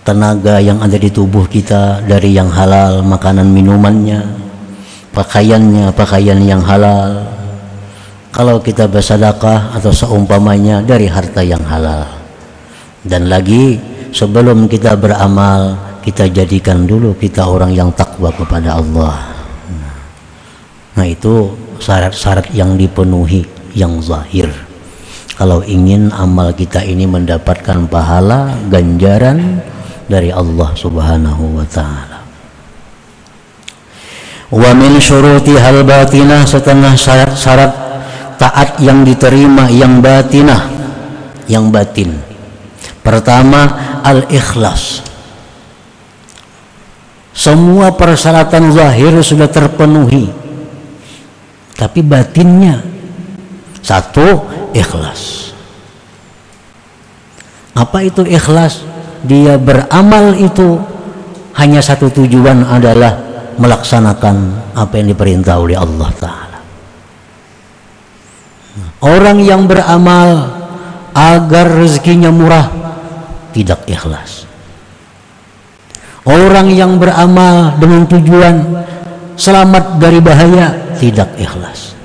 Tenaga 0.05 0.63
yang 0.63 0.79
ada 0.79 0.95
di 0.95 1.11
tubuh 1.11 1.49
kita 1.49 1.99
dari 2.05 2.31
yang 2.31 2.47
halal 2.47 3.03
makanan 3.03 3.51
minumannya 3.51 4.23
pakaiannya 5.17 5.89
pakaian 5.97 6.37
yang 6.45 6.61
halal. 6.61 7.25
Kalau 8.29 8.61
kita 8.61 8.85
bersedekah 8.85 9.73
atau 9.73 9.89
seumpamanya 9.89 10.85
dari 10.85 11.09
harta 11.09 11.41
yang 11.41 11.65
halal. 11.65 12.05
Dan 13.01 13.25
lagi 13.25 13.81
sebelum 14.13 14.69
kita 14.69 14.93
beramal 14.93 15.73
kita 16.05 16.29
jadikan 16.29 16.85
dulu 16.85 17.17
kita 17.17 17.49
orang 17.49 17.73
yang 17.73 17.89
takwa 17.97 18.29
kepada 18.29 18.77
Allah. 18.77 19.17
Nah 20.93 21.05
itu 21.05 21.49
syarat-syarat 21.81 22.53
yang 22.53 22.77
dipenuhi 22.77 23.41
yang 23.73 23.97
zahir 24.01 24.46
kalau 25.37 25.61
ingin 25.61 26.09
amal 26.17 26.49
kita 26.49 26.81
ini 26.81 27.05
mendapatkan 27.05 27.85
pahala 27.85 28.57
ganjaran 28.73 29.61
dari 30.09 30.33
Allah 30.33 30.73
Subhanahu 30.73 31.61
wa 31.61 31.65
taala. 31.69 32.25
Wa 34.49 34.73
min 34.73 34.97
syuruti 34.97 35.53
hal 35.53 35.85
batinah 35.85 36.41
setengah 36.41 36.97
syarat-syarat 36.97 37.71
taat 38.41 38.81
yang 38.81 39.05
diterima 39.05 39.69
yang 39.69 40.01
batinah 40.01 40.73
yang 41.45 41.69
batin. 41.69 42.17
Pertama 43.05 43.69
al-ikhlas. 44.01 45.05
Semua 47.37 47.93
persyaratan 47.93 48.73
zahir 48.73 49.13
sudah 49.21 49.45
terpenuhi. 49.45 50.33
Tapi 51.77 52.01
batinnya 52.01 52.81
satu 53.85 54.57
ikhlas. 54.77 55.51
Apa 57.73 58.05
itu 58.05 58.21
ikhlas? 58.25 58.85
Dia 59.25 59.57
beramal 59.57 60.37
itu 60.37 60.77
hanya 61.57 61.81
satu 61.81 62.13
tujuan 62.13 62.61
adalah 62.61 63.17
melaksanakan 63.57 64.35
apa 64.77 64.93
yang 65.01 65.07
diperintah 65.09 65.57
oleh 65.57 65.77
Allah 65.77 66.09
Ta'ala. 66.21 66.59
Orang 69.01 69.41
yang 69.41 69.65
beramal 69.65 70.53
agar 71.17 71.65
rezekinya 71.81 72.29
murah 72.29 72.69
tidak 73.53 73.81
ikhlas. 73.89 74.45
Orang 76.25 76.69
yang 76.69 77.01
beramal 77.01 77.77
dengan 77.81 78.05
tujuan 78.05 78.55
selamat 79.33 79.97
dari 79.97 80.19
bahaya 80.21 80.97
tidak 80.97 81.33
ikhlas 81.39 81.96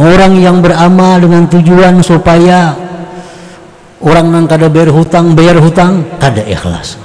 orang 0.00 0.40
yang 0.40 0.64
beramal 0.64 1.20
dengan 1.20 1.44
tujuan 1.44 2.00
supaya 2.00 2.72
orang 4.00 4.32
nang 4.32 4.44
kada 4.48 4.72
bayar 4.72 4.88
hutang 4.88 5.36
bayar 5.36 5.60
hutang 5.60 6.08
kada 6.16 6.40
ikhlas. 6.48 6.96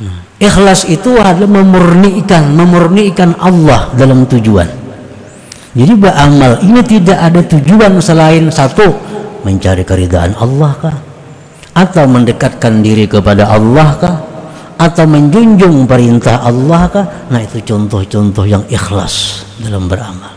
Nah, 0.00 0.24
ikhlas 0.40 0.88
itu 0.88 1.20
adalah 1.20 1.60
memurnikan 1.60 2.56
memurnikan 2.56 3.36
Allah 3.36 3.92
dalam 3.92 4.24
tujuan. 4.24 4.68
Jadi 5.76 5.92
beramal 5.92 6.56
ini 6.64 6.80
tidak 6.80 7.18
ada 7.20 7.40
tujuan 7.44 8.00
selain 8.00 8.48
satu 8.48 8.96
mencari 9.44 9.84
keridhaan 9.84 10.32
Allah 10.40 10.72
kah? 10.80 10.96
Atau 11.76 12.08
mendekatkan 12.08 12.80
diri 12.80 13.04
kepada 13.04 13.52
Allah 13.52 13.88
kah 14.00 14.16
atau 14.76 15.04
menjunjung 15.08 15.88
perintah 15.88 16.44
Allah 16.44 16.82
kah? 16.92 17.06
Nah 17.32 17.40
itu 17.40 17.60
contoh-contoh 17.64 18.44
yang 18.44 18.64
ikhlas 18.68 19.44
dalam 19.60 19.88
beramal. 19.88 20.36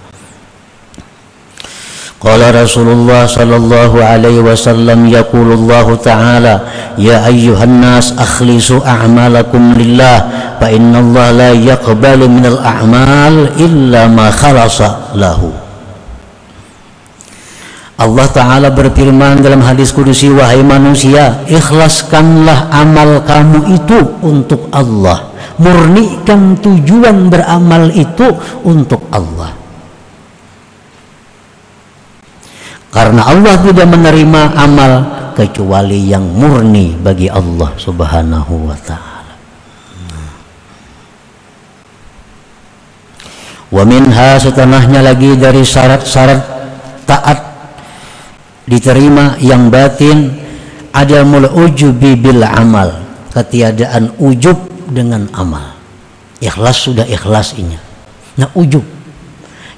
Qala 2.20 2.52
Rasulullah 2.52 3.24
sallallahu 3.24 4.04
alaihi 4.04 4.44
wasallam 4.44 5.08
yaqulu 5.08 5.56
Allah 5.56 5.88
taala 6.04 6.56
ya 7.00 7.24
ayyuhan 7.24 7.80
nas 7.80 8.12
akhlisu 8.12 8.84
a'malakum 8.84 9.72
lillah 9.80 10.28
fa 10.60 10.68
inna 10.68 11.00
Allah 11.00 11.28
la 11.32 11.52
yaqbalu 11.56 12.28
minal 12.28 12.60
a'mal 12.60 13.56
illa 13.56 14.12
ma 14.12 14.28
khalasa 14.36 15.16
lahu 15.16 15.69
Allah 18.00 18.28
Ta'ala 18.32 18.72
berfirman 18.72 19.44
dalam 19.44 19.60
hadis 19.60 19.92
kudusi 19.92 20.32
Wahai 20.32 20.64
manusia 20.64 21.44
Ikhlaskanlah 21.52 22.72
amal 22.72 23.20
kamu 23.28 23.76
itu 23.76 24.00
untuk 24.24 24.72
Allah. 24.72 25.28
Murnikan 25.60 26.56
tujuan 26.64 27.28
beramal 27.28 27.92
itu 27.92 28.32
untuk 28.64 29.04
Allah. 29.12 29.52
Karena 32.88 33.22
Allah 33.28 33.60
tidak 33.60 33.88
menerima 33.92 34.42
amal 34.56 34.92
Kecuali 35.36 36.08
yang 36.08 36.24
murni 36.24 36.96
bagi 37.00 37.28
Allah 37.28 37.72
Subhanahu 37.80 38.68
wa 38.68 38.76
ta'ala. 38.80 39.36
Wa 43.72 43.84
minha 43.88 44.36
setanahnya 44.36 45.00
lagi 45.00 45.40
dari 45.40 45.64
syarat-syarat 45.64 46.59
diterima 48.70 49.42
yang 49.42 49.74
batin 49.74 50.30
ada 50.94 51.26
mul 51.26 51.50
ujubi 51.50 52.14
bil 52.14 52.46
amal 52.46 53.02
ketiadaan 53.34 54.14
ujub 54.22 54.70
dengan 54.94 55.26
amal. 55.34 55.74
Ikhlas 56.40 56.78
sudah 56.86 57.04
ikhlas 57.10 57.58
ini. 57.58 57.76
Nah 58.38 58.54
ujub. 58.54 58.86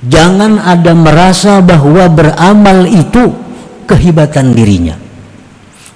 Jangan 0.01 0.57
ada 0.59 0.91
merasa 0.97 1.61
bahwa 1.61 2.09
beramal 2.11 2.89
itu 2.89 3.31
kehebatan 3.87 4.51
dirinya. 4.57 4.97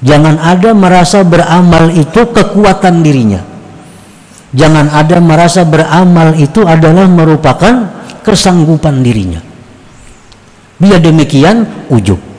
Jangan 0.05 0.37
ada 0.37 0.77
merasa 0.77 1.25
beramal 1.25 1.89
itu 1.89 2.21
kekuatan 2.29 3.01
dirinya. 3.01 3.41
Jangan 4.55 4.93
ada 4.93 5.17
merasa 5.19 5.65
beramal 5.65 6.37
itu 6.37 6.63
adalah 6.63 7.09
merupakan 7.09 7.91
kesanggupan 8.21 9.01
dirinya. 9.01 9.41
Biar 10.77 11.01
demikian 11.01 11.89
ujub 11.89 12.34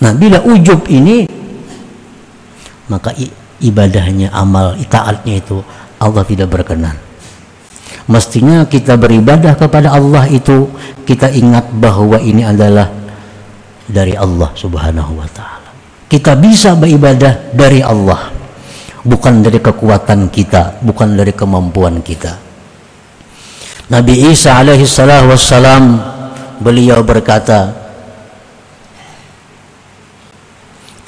Nah, 0.00 0.12
bila 0.16 0.40
ujub 0.44 0.88
ini 0.88 1.28
maka 2.90 3.14
ibadahnya, 3.62 4.34
amal, 4.34 4.74
taatnya 4.90 5.38
itu 5.38 5.62
Allah 6.00 6.24
tidak 6.26 6.50
berkenan. 6.50 6.96
Mestinya 8.10 8.66
kita 8.66 8.98
beribadah 8.98 9.54
kepada 9.54 9.94
Allah 9.94 10.26
itu 10.26 10.66
kita 11.06 11.30
ingat 11.30 11.70
bahwa 11.70 12.18
ini 12.18 12.42
adalah 12.42 12.90
dari 13.86 14.18
Allah 14.18 14.50
Subhanahu 14.58 15.14
wa 15.14 15.28
taala. 15.30 15.70
Kita 16.10 16.34
bisa 16.34 16.74
beribadah 16.74 17.54
dari 17.54 17.78
Allah, 17.78 18.34
bukan 19.06 19.46
dari 19.46 19.62
kekuatan 19.62 20.26
kita, 20.26 20.82
bukan 20.82 21.14
dari 21.14 21.30
kemampuan 21.30 22.02
kita. 22.02 22.34
Nabi 23.90 24.34
Isa 24.34 24.58
alaihi 24.58 24.86
wassalam 24.86 25.84
beliau 26.58 27.02
berkata, 27.06 27.89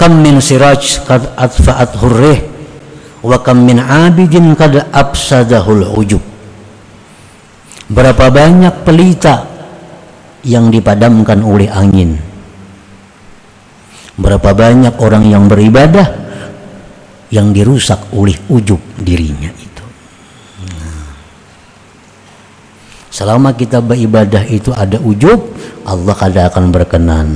kam 0.03 0.19
min 0.19 0.43
siraj 0.43 1.07
kad 1.07 1.31
atfa'at 1.39 1.95
hurrih 2.03 2.43
wa 3.23 3.39
kam 3.39 3.63
min 3.63 3.79
abidin 3.79 4.59
kad 4.59 4.75
absadahul 4.91 5.95
ujub. 5.95 6.19
Berapa 7.87 8.35
banyak 8.35 8.83
pelita 8.83 9.47
yang 10.43 10.75
dipadamkan 10.75 11.39
oleh 11.47 11.71
angin. 11.71 12.19
Berapa 14.19 14.51
banyak 14.51 14.99
orang 14.99 15.31
yang 15.31 15.47
beribadah 15.47 16.11
yang 17.31 17.55
dirusak 17.55 18.03
oleh 18.11 18.35
ujub 18.51 18.83
dirinya 18.99 19.55
itu. 19.55 19.85
Selama 23.07 23.55
kita 23.55 23.79
beribadah 23.79 24.43
itu 24.51 24.75
ada 24.75 24.99
ujub 24.99 25.55
Allah 25.87 26.15
kada 26.19 26.51
akan 26.51 26.75
berkenan 26.75 27.29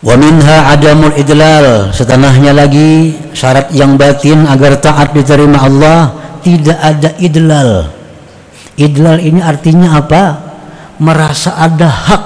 Wa 0.00 0.16
minha 0.16 0.72
adamul 0.72 1.12
idlal 1.12 1.92
setanahnya 1.92 2.56
lagi 2.56 3.12
syarat 3.36 3.68
yang 3.76 4.00
batin 4.00 4.48
agar 4.48 4.80
taat 4.80 5.12
diterima 5.12 5.60
Allah 5.60 6.16
tidak 6.40 6.78
ada 6.80 7.12
idlal. 7.20 7.92
Idlal 8.80 9.20
ini 9.20 9.44
artinya 9.44 10.00
apa? 10.00 10.22
Merasa 11.04 11.52
ada 11.60 11.88
hak 11.88 12.22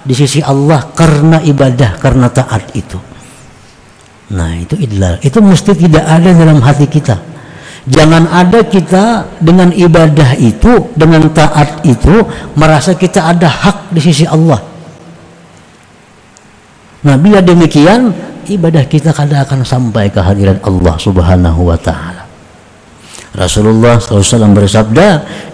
di 0.00 0.16
sisi 0.16 0.40
Allah 0.40 0.92
karena 0.96 1.44
ibadah, 1.44 2.00
karena 2.00 2.32
taat 2.32 2.72
itu. 2.72 2.96
Nah, 4.32 4.56
itu 4.56 4.76
idlal. 4.80 5.20
Itu 5.20 5.44
mesti 5.44 5.76
tidak 5.76 6.04
ada 6.08 6.32
dalam 6.32 6.60
hati 6.64 6.88
kita. 6.88 7.20
Jangan 7.84 8.32
ada 8.32 8.64
kita 8.64 9.28
dengan 9.44 9.68
ibadah 9.76 10.40
itu, 10.40 10.88
dengan 10.96 11.28
taat 11.36 11.84
itu 11.84 12.24
merasa 12.56 12.96
kita 12.96 13.28
ada 13.28 13.44
hak 13.44 13.92
di 13.92 14.00
sisi 14.00 14.24
Allah 14.24 14.73
Nah 17.04 17.20
bila 17.20 17.44
demikian 17.44 18.12
ibadah 18.48 18.84
kita 18.88 19.12
kadang 19.12 19.44
akan 19.44 19.60
sampai 19.60 20.08
ke 20.08 20.20
hadirat 20.24 20.60
Allah 20.64 20.96
subhanahu 20.96 21.68
wa 21.68 21.76
ta'ala. 21.76 22.24
Rasulullah 23.34 23.98
SAW 23.98 24.54
bersabda 24.54 25.06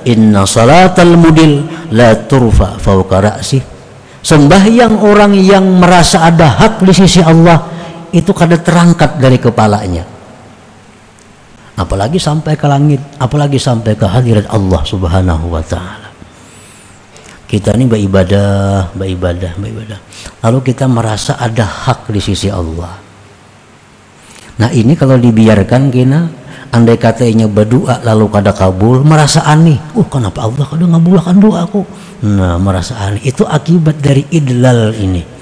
Inna 0.05 0.45
salatal 0.45 1.17
mudil 1.17 1.65
la 1.91 2.13
turfa 2.15 2.77
fauqa 2.79 3.19
ra'si. 3.19 3.59
Sembahyang 4.21 5.01
orang 5.01 5.33
yang 5.35 5.81
merasa 5.81 6.29
ada 6.29 6.61
hak 6.61 6.85
di 6.85 6.93
sisi 6.93 7.25
Allah 7.25 7.57
Itu 8.13 8.37
kada 8.37 8.61
terangkat 8.61 9.17
dari 9.17 9.41
kepalanya. 9.41 10.05
Apalagi 11.81 12.21
sampai 12.21 12.53
ke 12.53 12.69
langit 12.69 13.01
Apalagi 13.17 13.57
sampai 13.57 13.97
ke 13.97 14.05
hadirat 14.05 14.45
Allah 14.53 14.85
subhanahu 14.85 15.49
wa 15.49 15.65
ta'ala 15.65 16.10
kita 17.51 17.75
ini 17.75 17.91
beribadah, 17.91 18.95
beribadah, 18.95 19.59
beribadah. 19.59 19.99
Lalu 20.47 20.71
kita 20.71 20.87
merasa 20.87 21.35
ada 21.35 21.67
hak 21.67 22.07
di 22.15 22.23
sisi 22.23 22.47
Allah. 22.47 22.95
Nah 24.63 24.71
ini 24.71 24.95
kalau 24.95 25.19
dibiarkan 25.19 25.91
kina, 25.91 26.31
andai 26.71 26.95
katanya 26.95 27.51
berdoa 27.51 28.07
lalu 28.07 28.31
kada 28.31 28.55
kabul, 28.55 29.03
merasa 29.03 29.43
aneh. 29.43 29.83
Oh 29.99 30.07
kenapa 30.07 30.47
Allah 30.47 30.63
kada 30.63 30.87
ngabulkan 30.87 31.43
doaku? 31.43 31.83
Nah 32.23 32.55
merasa 32.63 32.95
aneh. 33.03 33.27
Itu 33.27 33.43
akibat 33.43 33.99
dari 33.99 34.31
idlal 34.31 34.95
ini 34.95 35.40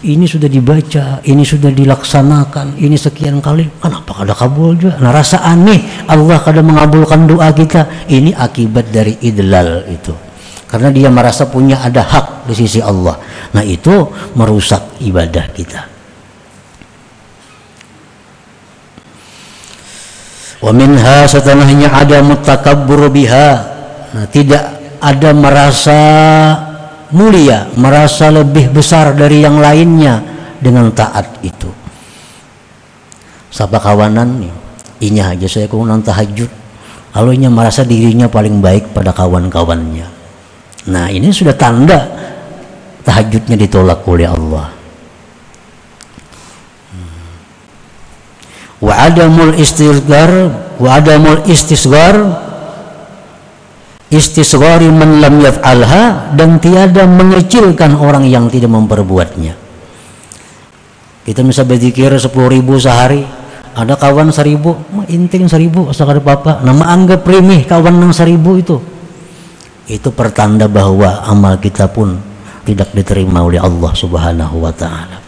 ini 0.00 0.24
sudah 0.24 0.48
dibaca, 0.48 1.20
ini 1.28 1.44
sudah 1.44 1.68
dilaksanakan, 1.68 2.80
ini 2.80 2.96
sekian 2.96 3.44
kali, 3.44 3.68
kenapa 3.76 4.24
kada 4.24 4.32
kabul 4.32 4.72
juga? 4.72 4.96
Nah 4.96 5.12
rasa 5.12 5.44
aneh 5.44 6.08
Allah 6.08 6.40
kada 6.40 6.64
mengabulkan 6.64 7.28
doa 7.28 7.52
kita, 7.52 8.08
ini 8.08 8.32
akibat 8.32 8.88
dari 8.88 9.20
idlal 9.20 9.84
itu. 9.92 10.16
Karena 10.64 10.88
dia 10.88 11.12
merasa 11.12 11.46
punya 11.46 11.84
ada 11.84 12.00
hak 12.00 12.48
di 12.48 12.54
sisi 12.56 12.80
Allah. 12.80 13.20
Nah 13.52 13.60
itu 13.60 14.08
merusak 14.34 14.98
ibadah 15.04 15.46
kita. 15.52 15.80
Wa 20.64 20.72
minha 20.72 21.28
setelahnya 21.28 21.92
ada 21.92 22.24
mutakabbur 22.24 23.12
biha. 23.12 23.48
Nah, 24.16 24.24
tidak 24.32 24.80
ada 24.96 25.30
merasa 25.36 26.00
mulia, 27.14 27.70
merasa 27.78 28.28
lebih 28.34 28.74
besar 28.74 29.14
dari 29.14 29.46
yang 29.46 29.62
lainnya 29.62 30.18
dengan 30.58 30.90
taat 30.90 31.38
itu. 31.46 31.70
Sapa 33.54 33.78
kawanan 33.78 34.42
nih, 34.42 34.54
inya 35.06 35.30
aja 35.30 35.46
saya 35.46 35.70
kurang 35.70 36.02
tahajud. 36.02 36.50
Lalu 37.14 37.38
inya 37.38 37.50
merasa 37.54 37.86
dirinya 37.86 38.26
paling 38.26 38.58
baik 38.58 38.90
pada 38.90 39.14
kawan-kawannya. 39.14 40.10
Nah 40.90 41.06
ini 41.06 41.30
sudah 41.30 41.54
tanda 41.54 42.10
tahajudnya 43.06 43.54
ditolak 43.54 44.02
oleh 44.02 44.26
Allah. 44.26 44.66
Wa 48.82 49.06
adamul 49.06 49.54
istighfar 49.54 50.30
wa 50.82 50.88
adamul 50.98 51.46
istisghar 51.46 52.43
istisghari 54.14 54.86
man 54.94 55.18
lam 55.18 55.42
yaf'alha 55.42 56.30
dan 56.38 56.62
tiada 56.62 57.02
mengecilkan 57.10 57.98
orang 57.98 58.22
yang 58.30 58.46
tidak 58.46 58.70
memperbuatnya. 58.70 59.58
Kita 61.26 61.40
bisa 61.42 61.66
berzikir 61.66 62.14
sepuluh 62.22 62.54
ribu 62.54 62.78
sehari. 62.78 63.26
Ada 63.74 63.98
kawan 63.98 64.30
seribu 64.30 64.78
inting 65.10 65.50
seribu 65.50 65.90
asal 65.90 66.06
ada 66.06 66.22
papa. 66.22 66.62
Nama 66.62 66.94
anggap 66.94 67.26
remeh 67.26 67.66
kawan 67.66 67.98
yang 67.98 68.14
seribu 68.14 68.54
itu. 68.54 68.76
Itu 69.90 70.14
pertanda 70.14 70.70
bahwa 70.70 71.26
amal 71.26 71.58
kita 71.58 71.90
pun 71.90 72.14
tidak 72.62 72.94
diterima 72.94 73.42
oleh 73.42 73.58
Allah 73.58 73.92
subhanahu 73.92 74.62
wa 74.62 74.72
ta'ala. 74.72 75.18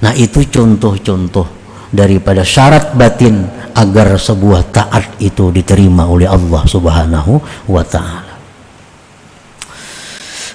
Nah 0.00 0.12
itu 0.16 0.42
contoh-contoh 0.48 1.63
daripada 1.94 2.42
syarat 2.42 2.98
batin 2.98 3.46
agar 3.74 4.18
sebuah 4.18 4.74
taat 4.74 5.22
itu 5.22 5.54
diterima 5.54 6.10
oleh 6.10 6.26
Allah 6.26 6.62
Subhanahu 6.66 7.38
wa 7.70 7.82
taala. 7.86 8.34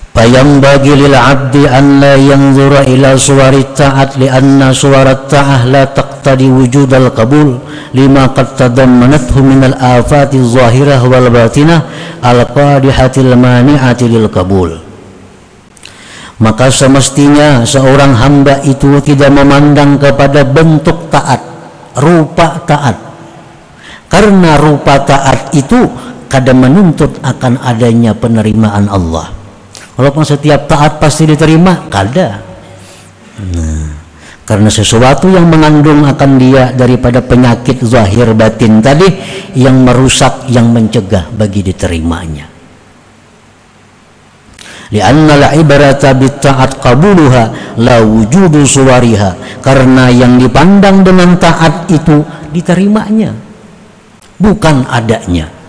Bayang 0.09 0.59
bagi 0.59 0.99
lil 0.99 1.15
abdi 1.15 1.63
an 1.63 2.03
la 2.03 2.19
yanzura 2.19 2.83
ila 2.83 3.15
suwari 3.15 3.63
ta'at 3.71 4.19
li 4.19 4.27
anna 4.27 4.75
suwara 4.75 5.15
ta'ah 5.15 5.63
la 5.63 5.87
taqtadi 5.87 6.49
wujud 6.49 6.91
al 6.91 7.15
qabul 7.15 7.55
lima 7.95 8.27
qad 8.35 8.59
tadammanathu 8.59 9.39
min 9.39 9.63
al 9.71 9.75
afati 9.79 10.43
zahirah 10.43 10.99
wal 11.07 11.31
batinah 11.31 11.87
al 12.19 12.43
qadihatil 12.51 13.31
mani'ati 13.39 14.11
lil 14.11 14.27
qabul 14.27 14.88
maka 16.39 16.71
semestinya 16.71 17.67
seorang 17.67 18.15
hamba 18.15 18.63
itu 18.63 19.03
tidak 19.03 19.31
memandang 19.31 19.99
kepada 19.99 20.47
bentuk 20.47 21.11
taat 21.11 21.43
rupa 21.99 22.63
taat. 22.63 22.97
Karena 24.09 24.57
rupa 24.57 25.03
taat 25.05 25.53
itu 25.53 25.85
kadang 26.31 26.63
menuntut 26.63 27.19
akan 27.21 27.61
adanya 27.61 28.15
penerimaan 28.15 28.89
Allah. 28.89 29.29
Walaupun 29.99 30.23
setiap 30.23 30.65
taat 30.65 30.97
pasti 30.97 31.27
diterima 31.27 31.91
kada. 31.91 32.39
Nah, 33.39 33.87
karena 34.47 34.71
sesuatu 34.71 35.27
yang 35.27 35.45
mengandung 35.45 36.07
akan 36.07 36.31
dia 36.39 36.71
daripada 36.71 37.19
penyakit 37.21 37.83
zahir 37.83 38.31
batin 38.33 38.79
tadi 38.79 39.11
yang 39.59 39.83
merusak 39.83 40.47
yang 40.47 40.71
mencegah 40.71 41.27
bagi 41.35 41.61
diterimanya. 41.61 42.49
Lianna 44.89 45.37
la 45.37 45.49
ibarata 45.53 46.17
bitta'at 46.39 46.79
qabuluha 46.79 47.75
la 47.83 47.99
wujudu 47.99 48.63
suwariha 48.63 49.59
karena 49.59 50.07
yang 50.07 50.39
dipandang 50.39 51.03
dengan 51.03 51.35
taat 51.35 51.83
itu 51.91 52.23
diterimanya 52.55 53.35
bukan 54.39 54.87
adanya 54.87 55.59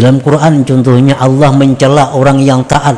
dalam 0.00 0.16
Quran 0.22 0.64
contohnya 0.64 1.18
Allah 1.18 1.50
mencela 1.52 2.14
orang 2.16 2.38
yang 2.40 2.62
taat. 2.64 2.96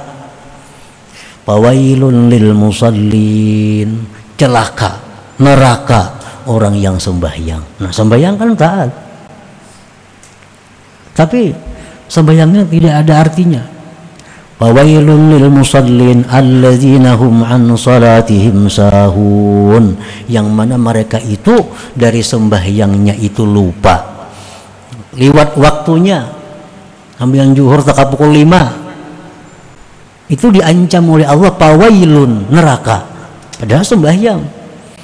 Pawailun 1.42 2.31
lil 2.31 2.55
musallin. 2.55 4.07
Celaka, 4.38 4.98
neraka 5.42 6.18
orang 6.46 6.78
yang 6.78 6.98
sembahyang. 6.98 7.83
Nah, 7.83 7.90
sembahyang 7.90 8.35
kan 8.38 8.50
taat. 8.55 8.90
Tapi 11.14 11.50
sembahyangnya 12.07 12.62
tidak 12.70 12.94
ada 13.07 13.14
artinya. 13.18 13.71
Lil 14.70 15.51
musallin 15.51 16.22
alladzina 16.31 17.18
hum 17.18 17.42
an 17.42 17.66
salatihim 17.75 18.70
sahun. 18.70 19.98
Yang 20.31 20.46
mana 20.55 20.79
mereka 20.79 21.18
itu 21.18 21.66
dari 21.98 22.22
sembahyangnya 22.22 23.18
itu 23.18 23.42
lupa. 23.42 24.29
Liwat 25.18 25.59
waktunya. 25.59 26.22
Ambilan 27.18 27.59
juhur 27.59 27.83
tak 27.83 27.98
pukul 28.14 28.31
lima. 28.31 28.70
Itu 30.31 30.55
diancam 30.55 31.11
oleh 31.11 31.27
Allah 31.27 31.51
pawailun 31.51 32.51
neraka. 32.55 33.03
Padahal 33.59 33.83
sembahyang. 33.83 34.40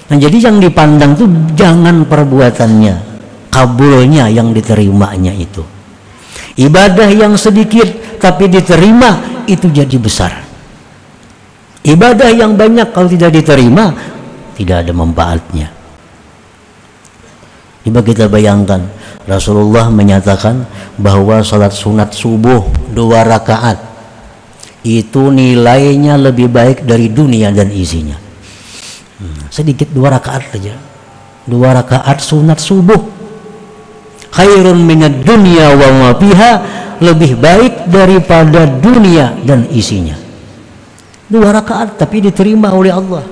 Nah 0.09 0.17
jadi 0.17 0.39
yang 0.39 0.63
dipandang 0.63 1.19
itu 1.19 1.27
jangan 1.59 2.07
perbuatannya. 2.07 2.95
Kabulnya 3.51 4.31
yang 4.31 4.55
diterimanya 4.55 5.35
itu 5.35 5.78
ibadah 6.59 7.09
yang 7.09 7.39
sedikit 7.39 8.19
tapi 8.19 8.51
diterima 8.51 9.43
itu 9.47 9.71
jadi 9.71 9.97
besar 9.97 10.33
ibadah 11.87 12.29
yang 12.35 12.59
banyak 12.59 12.91
kalau 12.91 13.09
tidak 13.09 13.33
diterima 13.33 13.95
tidak 14.59 14.85
ada 14.85 14.93
manfaatnya 14.93 15.69
coba 17.89 18.05
kita 18.05 18.29
bayangkan 18.29 18.85
Rasulullah 19.25 19.89
menyatakan 19.89 20.69
bahwa 21.01 21.41
salat 21.41 21.73
sunat 21.73 22.13
subuh 22.13 22.65
dua 22.93 23.25
rakaat 23.25 23.89
itu 24.87 25.29
nilainya 25.29 26.17
lebih 26.17 26.49
baik 26.49 26.87
dari 26.87 27.11
dunia 27.11 27.51
dan 27.51 27.69
isinya. 27.69 28.17
Hmm, 29.19 29.51
sedikit 29.51 29.91
dua 29.91 30.15
rakaat 30.17 30.55
saja. 30.55 30.75
Dua 31.49 31.75
rakaat 31.75 32.23
sunat 32.23 32.57
subuh. 32.61 33.18
Khairun 34.35 34.85
minad 34.85 35.25
dunia 35.25 35.73
wa 35.73 35.89
ma 35.97 36.09
fiha 36.17 36.53
lebih 36.99 37.39
baik 37.39 37.89
daripada 37.89 38.67
dunia 38.67 39.35
dan 39.47 39.65
isinya. 39.71 40.19
Dua 41.29 41.53
rakaat 41.53 42.01
tapi 42.01 42.25
diterima 42.25 42.73
oleh 42.73 42.93
Allah. 42.93 43.25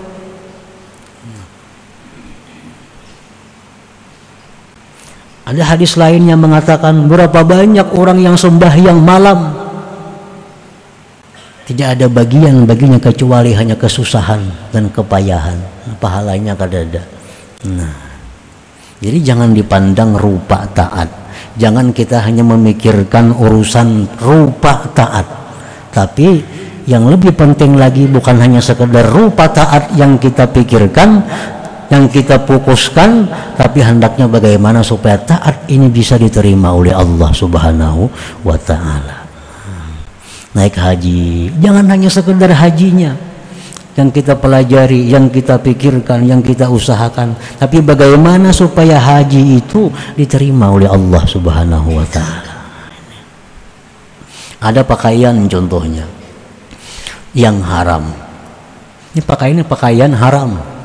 Ada 5.47 5.63
hadis 5.63 5.95
lain 5.95 6.27
yang 6.27 6.43
mengatakan 6.43 7.07
berapa 7.07 7.47
banyak 7.47 7.95
orang 7.95 8.19
yang 8.19 8.35
sembahyang 8.35 8.99
malam 8.99 9.55
tidak 11.67 11.99
ada 11.99 12.07
bagian 12.07 12.63
baginya 12.63 13.03
kecuali 13.03 13.51
hanya 13.51 13.75
kesusahan 13.75 14.71
dan 14.71 14.87
kepayahan. 14.87 15.59
Pahalanya 15.99 16.55
kada 16.55 16.87
ada. 16.87 17.03
Nah, 17.67 18.06
jadi 19.01 19.19
jangan 19.21 19.53
dipandang 19.53 20.17
rupa 20.17 20.65
taat. 20.73 21.09
Jangan 21.57 21.93
kita 21.93 22.21
hanya 22.25 22.45
memikirkan 22.45 23.33
urusan 23.33 24.09
rupa 24.21 24.89
taat. 24.97 25.25
Tapi 25.93 26.41
yang 26.89 27.09
lebih 27.09 27.33
penting 27.37 27.77
lagi 27.77 28.09
bukan 28.09 28.37
hanya 28.41 28.61
sekedar 28.61 29.09
rupa 29.13 29.49
taat 29.53 29.93
yang 30.01 30.17
kita 30.17 30.49
pikirkan, 30.49 31.21
yang 31.93 32.09
kita 32.09 32.41
fokuskan 32.45 33.29
tapi 33.57 33.85
hendaknya 33.85 34.29
bagaimana 34.29 34.81
supaya 34.81 35.21
taat 35.21 35.69
ini 35.69 35.93
bisa 35.93 36.17
diterima 36.17 36.73
oleh 36.73 36.93
Allah 36.93 37.33
Subhanahu 37.33 38.09
wa 38.45 38.57
taala. 38.61 39.29
Naik 40.57 40.73
haji, 40.73 41.53
jangan 41.61 41.85
hanya 41.85 42.09
sekedar 42.09 42.49
hajinya 42.49 43.26
yang 43.97 44.13
kita 44.13 44.37
pelajari, 44.37 45.09
yang 45.09 45.33
kita 45.33 45.57
pikirkan, 45.57 46.29
yang 46.29 46.45
kita 46.45 46.69
usahakan, 46.69 47.33
tapi 47.57 47.81
bagaimana 47.81 48.53
supaya 48.53 49.01
haji 49.01 49.57
itu 49.57 49.89
diterima 50.15 50.69
oleh 50.69 50.89
Allah 50.89 51.25
Subhanahu 51.25 51.97
wa 51.97 52.07
taala. 52.13 52.55
Ada 54.61 54.85
pakaian 54.85 55.37
contohnya 55.49 56.05
yang 57.33 57.61
haram. 57.65 58.09
Ini 59.17 59.25
pakaian 59.25 59.65
pakaian 59.65 60.13
haram 60.13 60.77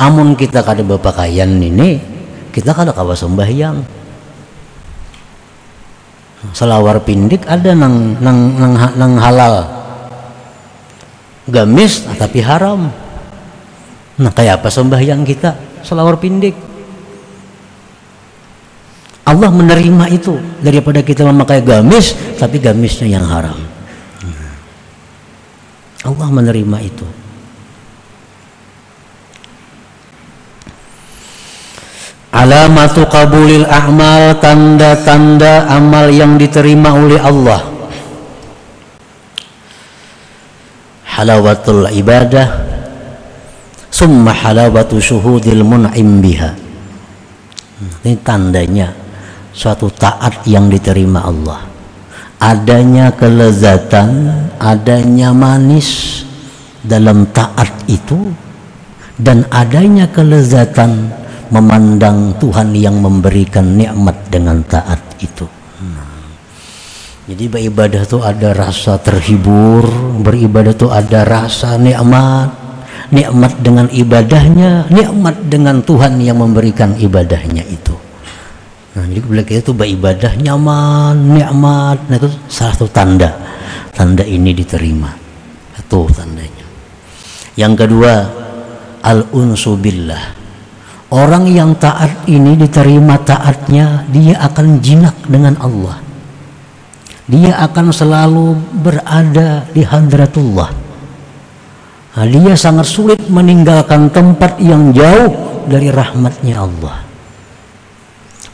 amun 0.00 0.32
kita 0.32 0.64
kada 0.64 0.80
berpakaian 0.80 1.60
ini 1.60 2.00
kita 2.50 2.72
kada 2.72 2.96
kawa 2.96 3.12
sembahyang 3.12 3.84
selawar 6.56 7.04
pindik 7.04 7.44
ada 7.44 7.76
nang 7.76 8.16
nang 8.24 8.38
nang, 8.56 8.74
nang 8.96 9.12
halal 9.20 9.79
gamis 11.50 12.06
tapi 12.16 12.40
haram. 12.40 12.88
Nah 14.20 14.32
kayak 14.32 14.62
apa 14.62 14.68
sembahyang 14.70 15.26
kita? 15.26 15.82
Selawar 15.84 16.16
pindik. 16.16 16.54
Allah 19.26 19.50
menerima 19.52 20.04
itu 20.10 20.34
daripada 20.58 21.06
kita 21.06 21.22
memakai 21.22 21.62
gamis 21.62 22.14
tapi 22.38 22.58
gamisnya 22.58 23.06
yang 23.06 23.26
haram. 23.26 23.58
Allah 26.00 26.28
menerima 26.32 26.78
itu. 26.80 27.06
Alamatu 32.30 33.06
kabulil 33.06 33.66
amal 33.68 34.38
tanda-tanda 34.38 35.66
amal 35.70 36.08
yang 36.10 36.34
diterima 36.34 36.94
oleh 36.94 37.20
Allah. 37.22 37.69
Halawatul 41.20 41.84
ibadah 42.00 42.48
summa 43.92 44.32
halawatu 44.32 44.96
syuhudil 44.96 45.60
mun'im 45.60 46.24
biha. 46.24 46.56
Ini 48.00 48.16
tandanya 48.24 48.88
suatu 49.52 49.92
taat 49.92 50.48
yang 50.48 50.72
diterima 50.72 51.28
Allah. 51.28 51.68
Adanya 52.40 53.12
kelezatan, 53.12 54.32
adanya 54.56 55.36
manis 55.36 56.24
dalam 56.80 57.28
taat 57.36 57.68
itu 57.84 58.32
dan 59.20 59.44
adanya 59.52 60.08
kelezatan 60.08 61.12
memandang 61.52 62.32
Tuhan 62.40 62.72
yang 62.72 62.96
memberikan 62.96 63.76
nikmat 63.76 64.16
dengan 64.32 64.64
taat 64.64 65.04
itu. 65.20 65.44
Hmm. 65.84 66.09
Jadi 67.30 67.46
beribadah 67.46 68.02
tuh 68.10 68.26
ada 68.26 68.50
rasa 68.50 68.98
terhibur 68.98 69.86
beribadah 70.18 70.74
tuh 70.74 70.90
ada 70.90 71.22
rasa 71.22 71.78
nikmat. 71.78 72.58
Nikmat 73.10 73.58
dengan 73.62 73.86
ibadahnya 73.90 74.86
nikmat 74.90 75.38
dengan 75.50 75.82
Tuhan 75.82 76.18
yang 76.22 76.42
memberikan 76.42 76.94
ibadahnya 76.94 77.62
itu. 77.66 77.94
Nah 78.98 79.06
jadi 79.06 79.22
bila 79.22 79.42
kita 79.46 79.70
tuh 79.70 79.74
beribadah 79.78 80.34
nyaman 80.38 81.38
nikmat 81.38 81.98
nah 82.10 82.16
itu 82.18 82.30
salah 82.50 82.74
satu 82.74 82.90
tanda. 82.90 83.30
Tanda 83.94 84.26
ini 84.26 84.50
diterima. 84.50 85.10
Itu 85.78 86.10
tandanya. 86.10 86.66
Yang 87.54 87.72
kedua 87.86 88.14
al 89.06 89.26
unsubillah 89.30 90.40
Orang 91.10 91.50
yang 91.50 91.74
taat 91.74 92.30
ini 92.30 92.54
diterima 92.54 93.18
taatnya, 93.26 94.06
dia 94.14 94.38
akan 94.46 94.78
jinak 94.78 95.18
dengan 95.26 95.58
Allah. 95.58 96.09
Dia 97.30 97.62
akan 97.62 97.94
selalu 97.94 98.58
berada 98.82 99.62
di 99.70 99.86
hadratullah. 99.86 100.70
Nah, 102.10 102.26
dia 102.26 102.58
sangat 102.58 102.90
sulit 102.90 103.22
meninggalkan 103.30 104.10
tempat 104.10 104.58
yang 104.58 104.90
jauh 104.90 105.30
dari 105.70 105.94
rahmatnya 105.94 106.58
Allah. 106.58 107.06